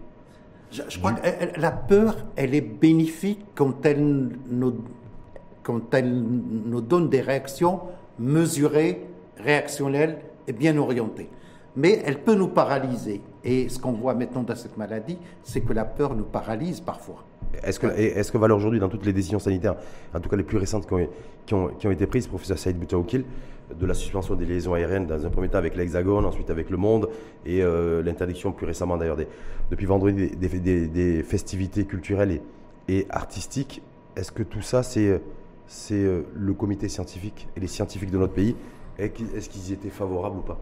[0.72, 4.76] Je, crois que la peur, elle est bénéfique quand elle nous,
[5.64, 7.82] quand elle nous donne des réactions
[8.20, 11.30] mesurées, réactionnelles et bien orientées.
[11.76, 13.22] Mais elle peut nous paralyser.
[13.44, 17.24] Et ce qu'on voit maintenant dans cette maladie, c'est que la peur nous paralyse parfois.
[17.64, 19.76] Est-ce que, est-ce que valeur aujourd'hui, dans toutes les décisions sanitaires,
[20.14, 21.08] en tout cas les plus récentes qui ont,
[21.46, 23.24] qui ont, qui ont été prises, professeur Saïd Boutaoukil,
[23.78, 26.78] de la suspension des liaisons aériennes dans un premier temps avec l'Hexagone, ensuite avec le
[26.78, 27.10] Monde,
[27.46, 29.18] et euh, l'interdiction plus récemment d'ailleurs
[29.70, 32.42] depuis vendredi des, des, festivités culturelles
[32.88, 33.82] et, artistiques.
[34.16, 35.22] Est-ce que tout ça, c'est
[35.68, 38.56] c'est euh, le comité scientifique et les scientifiques de notre pays
[38.98, 40.60] Est-ce qu'ils y étaient favorables ou pas?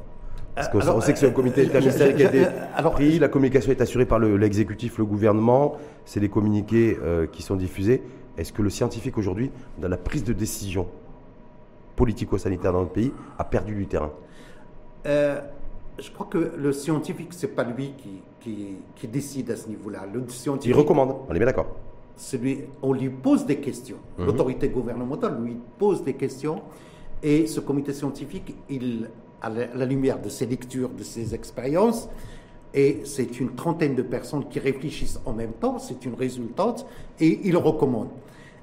[0.58, 2.48] Parce qu'on on sait que c'est un comité interministériel qui a été
[2.92, 7.56] pris, la communication est assurée par l'exécutif, le, gouvernement, c'est les communiqués euh, qui sont
[7.56, 8.02] diffusés.
[8.38, 10.88] Est-ce que le scientifique aujourd'hui, dans la prise de décision
[11.96, 14.12] politico-sanitaire dans notre pays, a perdu du terrain?
[15.06, 15.40] Euh,
[16.00, 20.06] Je crois que le scientifique, c'est pas lui qui, qui, décide à ce niveau-là.
[20.64, 21.68] Il recommande, on est bien d'accord.
[22.16, 23.98] Celui, on lui pose des questions.
[24.18, 24.26] Mhm.
[24.26, 26.62] L'autorité gouvernementale lui pose des questions
[27.22, 29.10] et ce comité scientifique, il
[29.42, 32.10] à la lumière de ses lectures, de ses expériences,
[32.74, 36.86] et c'est une trentaine de personnes qui réfléchissent en même temps, c'est une résultante,
[37.20, 38.10] et il recommande.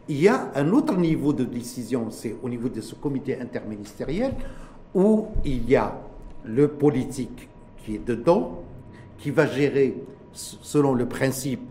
[0.09, 4.35] Il y a un autre niveau de décision, c'est au niveau de ce comité interministériel,
[4.95, 5.99] où il y a
[6.45, 7.49] le politique
[7.79, 8.63] qui est dedans,
[9.19, 9.95] qui va gérer
[10.33, 11.63] selon le principe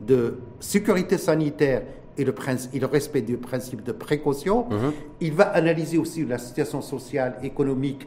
[0.00, 1.82] de sécurité sanitaire
[2.16, 2.34] et le,
[2.72, 4.66] et le respect du principe de précaution.
[4.70, 4.92] Mhm.
[5.20, 8.06] Il va analyser aussi la situation sociale, économique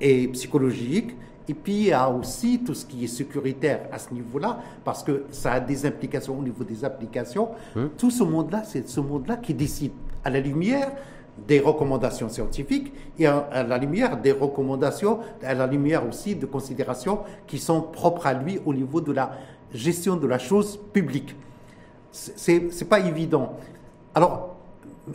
[0.00, 1.16] et psychologique.
[1.48, 5.02] Et puis, il y a aussi tout ce qui est sécuritaire à ce niveau-là, parce
[5.02, 7.48] que ça a des implications au niveau des applications.
[7.74, 7.90] Hum.
[7.98, 9.92] Tout ce monde-là, c'est ce monde-là qui décide
[10.24, 10.92] à la lumière
[11.46, 17.20] des recommandations scientifiques et à, la lumière des recommandations, à la lumière aussi de considérations
[17.46, 19.32] qui sont propres à lui au niveau de la
[19.72, 21.34] gestion de la chose publique.
[22.12, 23.54] C'est n'est pas évident.
[24.14, 24.56] Alors,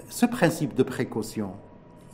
[0.10, 1.52] ce principe de précaution,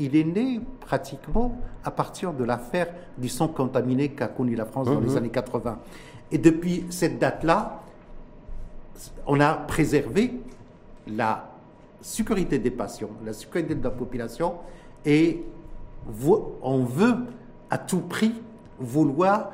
[0.06, 2.88] il est né pratiquement à partir de l'affaire
[3.18, 5.18] du sang contaminé qu'a connu la France dans les Mhm.
[5.18, 5.78] années 80.
[6.32, 7.82] Et depuis cette date-là,
[9.28, 10.34] on a préservé
[11.08, 11.50] la
[12.02, 14.56] sécurité des patients, la sécurité de la population,
[15.06, 15.44] et
[16.64, 17.16] on veut
[17.70, 18.34] à tout prix
[18.80, 19.52] vouloir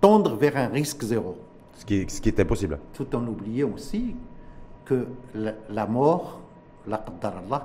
[0.00, 1.36] tendre vers un risque zéro.
[1.76, 2.78] ce qui, est, ce qui est impossible.
[2.92, 4.14] Tout en oubliant aussi
[4.84, 6.40] que la, la mort,
[6.86, 6.98] la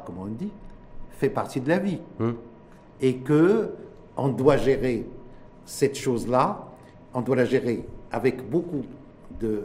[0.05, 0.51] comme on dit,
[1.17, 1.99] fait partie de la vie.
[2.19, 2.35] Hum.
[3.01, 3.71] Et que
[4.17, 5.05] on doit gérer
[5.65, 6.65] cette chose-là,
[7.13, 8.83] on doit la gérer avec beaucoup
[9.39, 9.63] de,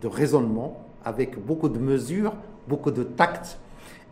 [0.00, 2.32] de raisonnement, avec beaucoup de mesures,
[2.66, 3.58] beaucoup de tact,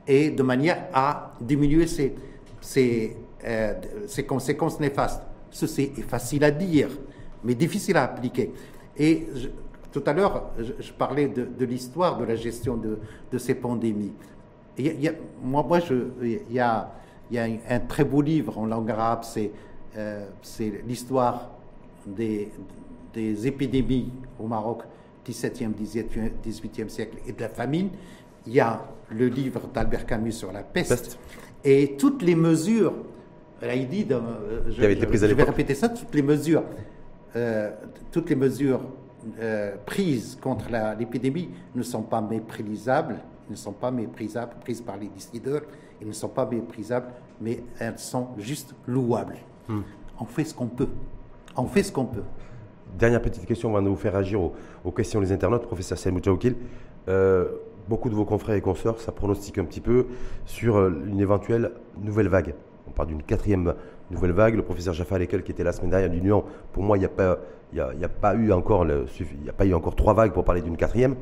[0.06, 2.14] et de manière à diminuer ces,
[2.60, 3.74] ces, euh,
[4.06, 5.22] ces conséquences néfastes.
[5.50, 6.88] Ceci est facile à dire,
[7.44, 8.52] mais difficile à appliquer.
[8.98, 9.48] Et je-
[9.92, 12.98] tout à l'heure, je, parlais de, l'histoire de la gestion de,
[13.30, 14.12] de ces pandémies.
[14.78, 15.12] Il y a,
[15.42, 15.66] moi,
[16.22, 16.92] il y a,
[17.30, 19.50] il y a un, très beau livre en langue arabe, c'est
[19.96, 20.26] euh,
[20.86, 21.50] l'histoire
[22.06, 22.50] des,
[23.12, 24.82] des épidémies au Maroc,
[25.26, 25.72] 17e,
[26.44, 27.90] 18e siècle, et de la famine.
[28.46, 31.18] Il y a le livre d'Albert Camus sur la peste.
[31.64, 32.94] Et toutes les mesures,
[33.60, 36.64] là il dit, euh, je, vais répéter ça, toutes les mesures,
[37.36, 37.70] euh,
[38.10, 38.80] toutes les mesures
[39.40, 40.66] euh, prises contre
[40.98, 43.20] l'épidémie ne sont pas méprisables,
[43.52, 45.62] ne sont pas méprisables, prises par les décideurs,
[46.00, 47.06] ils ne sont pas méprisables,
[47.40, 49.36] mais elles sont juste louables.
[49.68, 49.82] Hmm.
[50.18, 50.88] On fait ce qu'on peut.
[51.56, 52.24] On fait ce qu'on peut.
[52.98, 56.56] Dernière petite question on va nous faire agir aux, questions des internautes, professeur Saïd Moudjaoukil.
[57.08, 57.48] Euh,
[57.88, 60.06] beaucoup de vos confrères et consoeurs, ça pronostique un petit peu
[60.44, 62.54] sur euh, une éventuelle nouvelle vague.
[62.86, 63.74] On parle d'une quatrième
[64.10, 64.54] nouvelle vague.
[64.54, 66.42] Le professeur Jaffa Lekel, qui était la semaine dernière du Nuan,
[66.72, 67.38] pour moi, il n'y a, pas,
[67.72, 70.76] il a, pas eu encore il a pas eu encore trois vagues pour parler d'une
[70.76, 71.16] quatrième.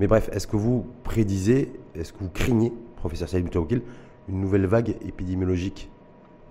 [0.00, 3.82] Mais bref, est-ce que vous prédisez, est-ce que vous craignez, professeur Saïd Moutaoukil,
[4.30, 5.90] une nouvelle vague épidémiologique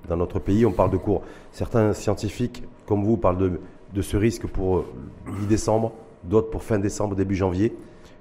[0.07, 0.67] dans notre pays?
[0.67, 1.23] On parle de cours.
[1.51, 3.59] Certains scientifiques, comme vous, parlent
[3.91, 4.85] de, ce risque pour
[5.25, 5.93] mi-décembre,
[6.25, 7.75] d'autres pour fin décembre, début janvier.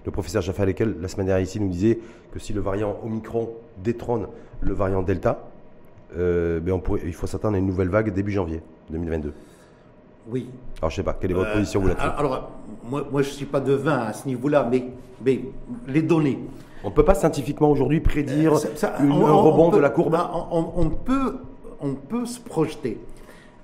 [0.07, 1.99] Le professeur Jaffa Lekel, la semaine dernière ici, nous disait
[2.33, 3.51] que si le variant Omicron
[3.85, 4.29] détrône
[4.63, 5.51] le variant Delta,
[6.17, 9.35] euh, ben il faut s'attendre à une nouvelle vague début janvier 2022.
[10.29, 10.49] Oui.
[10.81, 12.51] Alors, je sais pas, quelle est votre euh, position vous là-dessus Alors,
[12.85, 14.85] moi, moi je ne suis pas devin à ce niveau-là, mais,
[15.25, 15.41] mais
[15.87, 16.39] les données.
[16.85, 21.39] On ne peut pas scientifiquement aujourd'hui prédire un rebond de la courbe ben, on, peut,
[21.81, 23.01] on peut se projeter.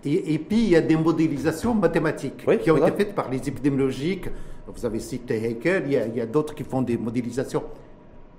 [0.05, 4.29] Et, puis, il y a des modélisations mathématiques qui ont été faites par les épidémiologiques.
[4.67, 7.63] Vous avez cité Haeckel, il y a, d'autres qui font des modélisations.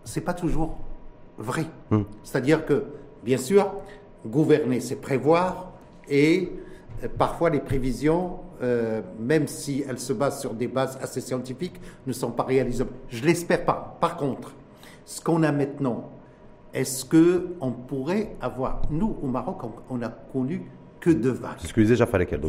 [0.03, 0.77] Ce n'est pas toujours
[1.37, 1.65] vrai.
[1.89, 2.01] Hmm.
[2.23, 2.83] C'est-à-dire que,
[3.23, 3.71] bien sûr,
[4.25, 5.71] gouverner, c'est prévoir,
[6.07, 6.64] et euh,
[7.17, 12.13] parfois les prévisions, euh, même si elles se basent sur des bases assez scientifiques, ne
[12.13, 12.91] sont pas réalisables.
[13.09, 13.97] Je ne l'espère pas.
[13.99, 14.53] Par contre,
[15.05, 16.09] ce qu'on a maintenant,
[16.73, 20.63] est-ce qu'on pourrait avoir, nous au Maroc, on a connu
[20.99, 21.55] que deux vagues?
[21.59, 22.41] C'est ce que disait Lekel.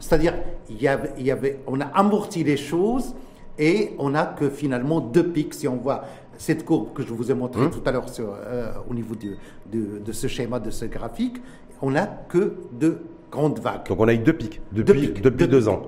[0.00, 0.34] C'est-à-dire,
[0.68, 3.14] il y, avait, il y avait, on a amorti les choses
[3.58, 5.54] et on n'a que finalement deux pics.
[5.54, 6.04] Si on voit
[6.38, 7.70] cette courbe que je vous ai montrée hum.
[7.70, 11.36] tout à l'heure euh, au niveau de, de, ce schéma, de ce graphique,
[11.80, 13.02] on n'a que deux
[13.32, 13.88] grandes vagues.
[13.88, 15.82] Donc on a eu deux pics depuis deux, depuis deux, ans.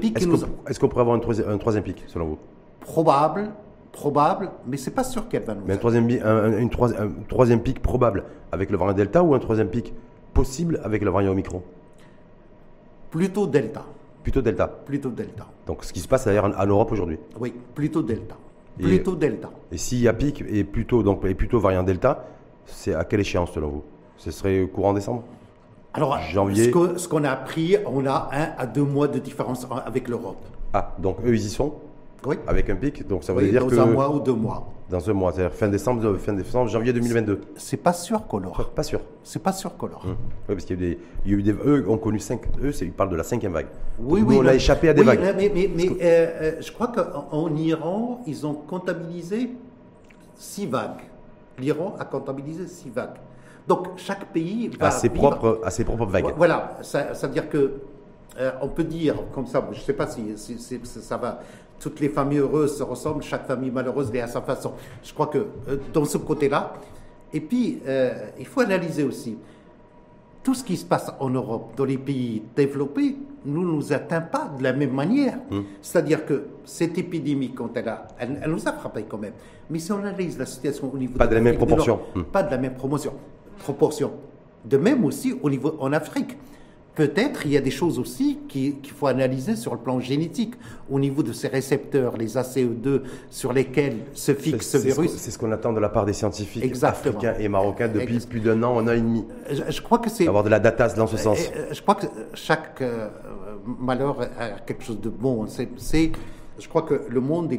[0.00, 2.38] Pics Est-ce qu'on pourrait avoir un troisième, un troisième pic, selon vous?
[2.80, 3.50] Probable,
[3.92, 5.62] probable, mais c'est pas sûr qu'elle va nous.
[5.66, 9.38] Mais un troisième, un, une un troisième pic probable avec le variant Delta ou un
[9.38, 9.92] troisième pic
[10.34, 11.62] possible avec le variant Omicron?
[13.10, 13.84] Plutôt Delta.
[14.22, 14.66] Plutôt Delta.
[14.66, 15.46] Plutôt Delta.
[15.66, 17.18] Donc ce qui se passe d'ailleurs en, Europe aujourd'hui.
[17.38, 18.36] Oui, plutôt Delta.
[18.78, 19.50] Plutôt Delta.
[19.70, 22.24] Et s'il y a pic et plutôt, donc, et plutôt variant Delta,
[22.64, 23.82] c'est à quelle échéance selon vous?
[24.16, 25.24] Ce serait courant décembre?
[25.94, 26.72] Alors, Janvier.
[26.96, 30.44] ce qu'on a appris, on a un à deux mois de différence avec l'Europe.
[30.72, 31.74] Ah, donc eux, ils y sont
[32.26, 32.36] oui.
[32.46, 33.74] Avec un pic, donc ça veut dire dans que...
[33.76, 34.68] Dans un mois ou deux mois.
[34.90, 37.40] Dans un mois, c'est-à-dire fin décembre, fin décembre, janvier 2022.
[37.56, 38.68] C'est pas sûr qu'on l'aura.
[38.74, 39.00] Pas sûr.
[39.24, 40.06] C'est pas sûr qu'on l'aura.
[40.06, 40.16] Hum.
[40.48, 42.18] Oui, parce qu'il y a eu des, il y a eu des, eux ont connu
[42.18, 43.68] cinq, eux, ils parlent de la cinquième vague.
[43.98, 44.36] Oui, oui.
[44.38, 45.20] on a échappé à des vagues.
[45.36, 49.52] Mais, mais, mais euh, euh, je crois qu'en Iran, ils ont comptabilisé
[50.34, 51.00] six vagues.
[51.58, 53.16] L'Iran a comptabilisé six vagues.
[53.66, 56.34] Donc chaque pays va à ses propres, à ses propres vagues.
[56.36, 57.80] Voilà, ça, ça veut dire que
[58.38, 60.22] euh, on peut dire comme ça, je ne sais pas si,
[60.86, 61.40] ça va,
[61.78, 64.72] toutes les familles heureuses se ressemblent, chaque famille malheureuse est à sa façon.
[65.02, 66.74] Je crois que euh, dans ce côté-là,
[67.32, 69.36] et puis euh, il faut analyser aussi,
[70.42, 74.50] tout ce qui se passe en Europe, dans les pays développés, ne nous atteint pas
[74.56, 75.38] de la même manière.
[75.50, 75.64] Hum.
[75.82, 79.32] C'est-à-dire que cette épidémie, quand elle a, elle, nous a frappé quand même.
[79.68, 82.24] Mais si on analyse la situation au niveau pas de, la même proportion, hum.
[82.24, 83.12] pas de la même promotion,
[83.60, 84.12] proportion.
[84.64, 86.36] De même aussi au niveau en Afrique.
[86.96, 90.54] Peut-être il y a des choses aussi qu'il faut analyser sur le plan génétique,
[90.90, 95.12] au niveau de ces récepteurs, les ACE2, sur lesquels se fixe ce virus.
[95.12, 98.62] C'est ce qu'on attend de la part des scientifiques africains et marocains depuis plus d'un
[98.64, 99.24] an, un an et demi.
[99.50, 100.26] Je, crois que c'est.
[100.26, 101.38] Avoir de la data dans ce sens.
[101.54, 103.08] Euh, je crois que chaque euh,
[103.78, 105.46] malheur a quelque chose de bon.
[105.46, 106.12] C'est,
[106.58, 107.50] je crois que le monde,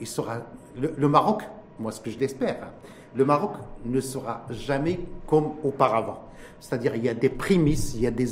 [0.00, 0.42] il, sera.
[0.78, 1.42] Le, Maroc,
[1.80, 2.68] moi ce que je l'espère,
[3.14, 3.52] le Maroc
[3.84, 6.20] ne sera jamais comme auparavant.
[6.60, 8.26] C'est-à-dire, il y a des prémices, il y a des,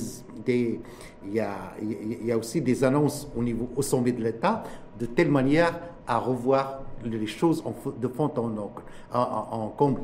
[0.49, 0.81] il,
[1.33, 4.65] y a, il y a aussi des annonces au niveau au sommet de l'État,
[4.99, 7.63] de telle manière à revoir les choses
[8.01, 9.99] de fond en, en, compte,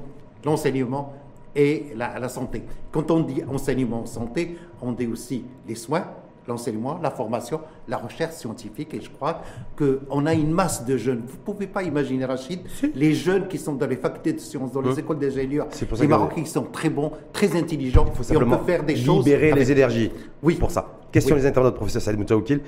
[0.45, 1.13] l'enseignement
[1.55, 2.63] et la, santé.
[2.93, 6.05] Quand on dit enseignement santé, on dit aussi les soins,
[6.49, 8.95] l'enseignement, la formation, la recherche scientifique.
[8.95, 9.43] Et je crois
[9.77, 11.23] qu'on a une masse de jeunes.
[11.27, 12.61] Vous ne pouvez pas imaginer, Rachid,
[12.95, 15.69] les jeunes qui sont dans les facultés de sciences, dans les hein écoles d'ingénieurs,
[16.01, 18.07] les Marocains qui sont très bons, très intelligents.
[18.09, 20.11] Il faut simplement et on peut faire des libérer les énergies.
[20.43, 20.55] Oui.
[20.57, 20.99] Pour ça.
[21.13, 22.61] Question des internautes, professeur Salim Moutaoukil.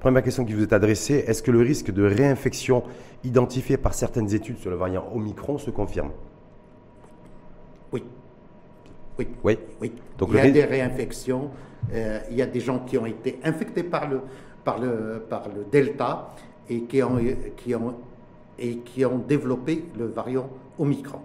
[0.00, 2.84] Première question qui vous est adressée, est-ce que le risque de réinfection
[3.24, 6.10] identifié par certaines études sur le variant Omicron se confirme?
[7.92, 8.04] Oui.
[9.18, 9.26] Oui.
[9.42, 9.58] Oui.
[9.80, 9.92] Oui.
[10.16, 11.50] Donc il y a des réinfections.
[11.92, 14.20] Euh, il y a des gens qui ont été infectés par le,
[14.64, 16.34] par le, par le Delta
[16.68, 17.18] et qui ont,
[17.56, 17.94] qui, ont,
[18.58, 20.48] et qui ont développé le variant
[20.78, 21.20] Omicron.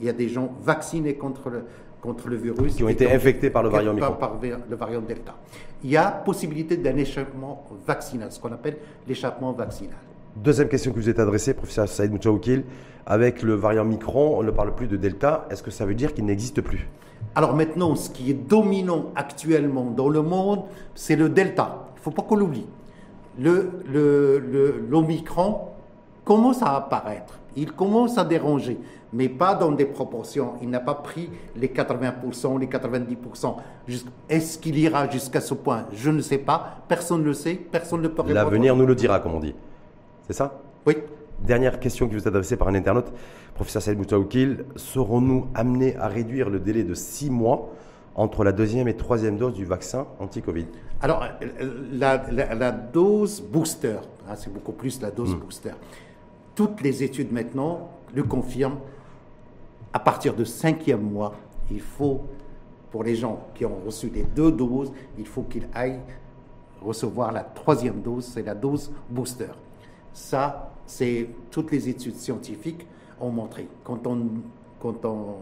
[0.00, 1.64] Il y a des gens vaccinés contre le,
[2.00, 2.74] contre le virus.
[2.74, 4.14] Qui ont été infectés par le variant Omicron.
[4.14, 5.36] par le variant Delta.
[5.84, 8.76] Il y a possibilité d'un échappement vaccinal, ce qu'on appelle
[9.08, 9.96] l'échappement vaccinal.
[10.36, 12.64] Deuxième question qui vous est adressée, professeur Saïd Moutaoukil.
[13.04, 15.46] Avec le variant Micron, on ne parle plus de Delta.
[15.50, 16.88] Est-ce que ça veut dire qu'il n'existe plus?
[17.34, 20.62] Alors maintenant, ce qui est dominant actuellement dans le monde,
[20.94, 21.86] c'est le delta.
[21.94, 22.66] Il ne faut pas qu'on l'oublie.
[23.38, 25.60] Le, le, le- l'Omicron
[26.24, 27.38] commence à apparaître.
[27.56, 28.78] Il commence à déranger,
[29.12, 30.54] mais pas dans des proportions.
[30.62, 33.56] Il n'a pas pris les 80%, les 90%.
[33.88, 35.86] Jusqu'- Est-ce qu'il ira jusqu'à ce point?
[35.92, 36.78] Je ne sais pas.
[36.88, 37.54] Personne ne le sait.
[37.54, 38.34] Personne ne peut répondre.
[38.34, 39.54] L'avenir nous le dira, comme on dit.
[40.26, 40.60] C'est ça?
[40.86, 40.96] Oui.
[41.46, 43.12] Dernière question qui vous est adressée par un internaute.
[43.54, 47.70] Professeur Saïd Moutaoukil, serons-nous amenés à réduire le délai de six mois
[48.14, 50.66] entre la deuxième et troisième dose du vaccin anti-Covid?
[51.00, 51.24] Alors,
[51.92, 53.96] la, la- la dose booster,
[54.28, 55.72] hein, c'est beaucoup plus la dose booster.
[56.54, 58.78] Toutes les études maintenant le confirment.
[59.92, 61.34] À partir de cinquième mois,
[61.70, 62.22] il faut,
[62.90, 66.00] pour les gens qui ont reçu les deux doses, il faut qu'ils aillent
[66.80, 69.48] recevoir la troisième dose, c'est la dose booster.
[70.12, 72.86] Ça, c'est toutes les études scientifiques
[73.20, 73.66] ont montré.
[73.82, 74.18] Quand on,
[74.80, 75.36] quand on,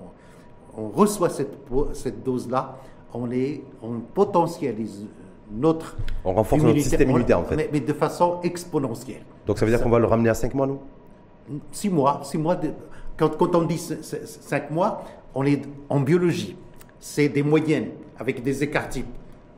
[0.76, 2.76] on reçoit cette, dose-là,
[3.12, 5.06] on, est, on potentialise
[5.52, 7.56] notre On renforce notre système on- immunitaire, en fait.
[7.56, 9.22] mais, mais de façon exponentielle.
[9.46, 10.78] Donc ça veut dire qu'on va le ramener à cinq mois, nous
[11.72, 12.54] Six mois, six mois.
[12.54, 12.70] De,
[13.16, 15.02] quand, quand on dit c- c- cinq mois,
[15.34, 16.56] on est en biologie.
[17.00, 17.88] C'est des moyennes
[18.18, 19.06] avec des écarts types,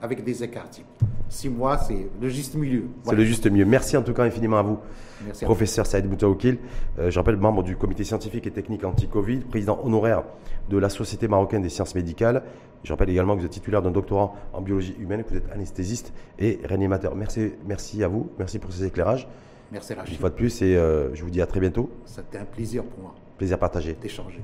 [0.03, 0.85] avec des écarts types.
[1.29, 2.85] Six mois, c'est le juste milieu.
[3.05, 3.65] C'est le juste mieux.
[3.65, 4.79] Merci en tout cas infiniment à vous,
[5.25, 5.55] Merci à vous.
[5.55, 6.59] professeur Saïd Boutaoukil.
[6.99, 10.25] Euh, je rappelle membre du comité scientifique et technique anti-Covid, président honoraire
[10.69, 12.43] de la Société marocaine des sciences médicales.
[12.85, 15.51] Je rappelle également que vous êtes titulaire d'un doctorat en biologie humaine, que vous êtes
[15.53, 17.15] anesthésiste et réanimateur.
[17.15, 19.27] Merci, merci à vous, merci pour ces éclairages.
[19.71, 20.19] Merci Une Rachid.
[20.19, 21.89] fois de plus, et euh, je vous dis à très bientôt.
[22.05, 23.97] C'était un plaisir pour moi Plaisir partagé.
[24.03, 24.41] d'échanger.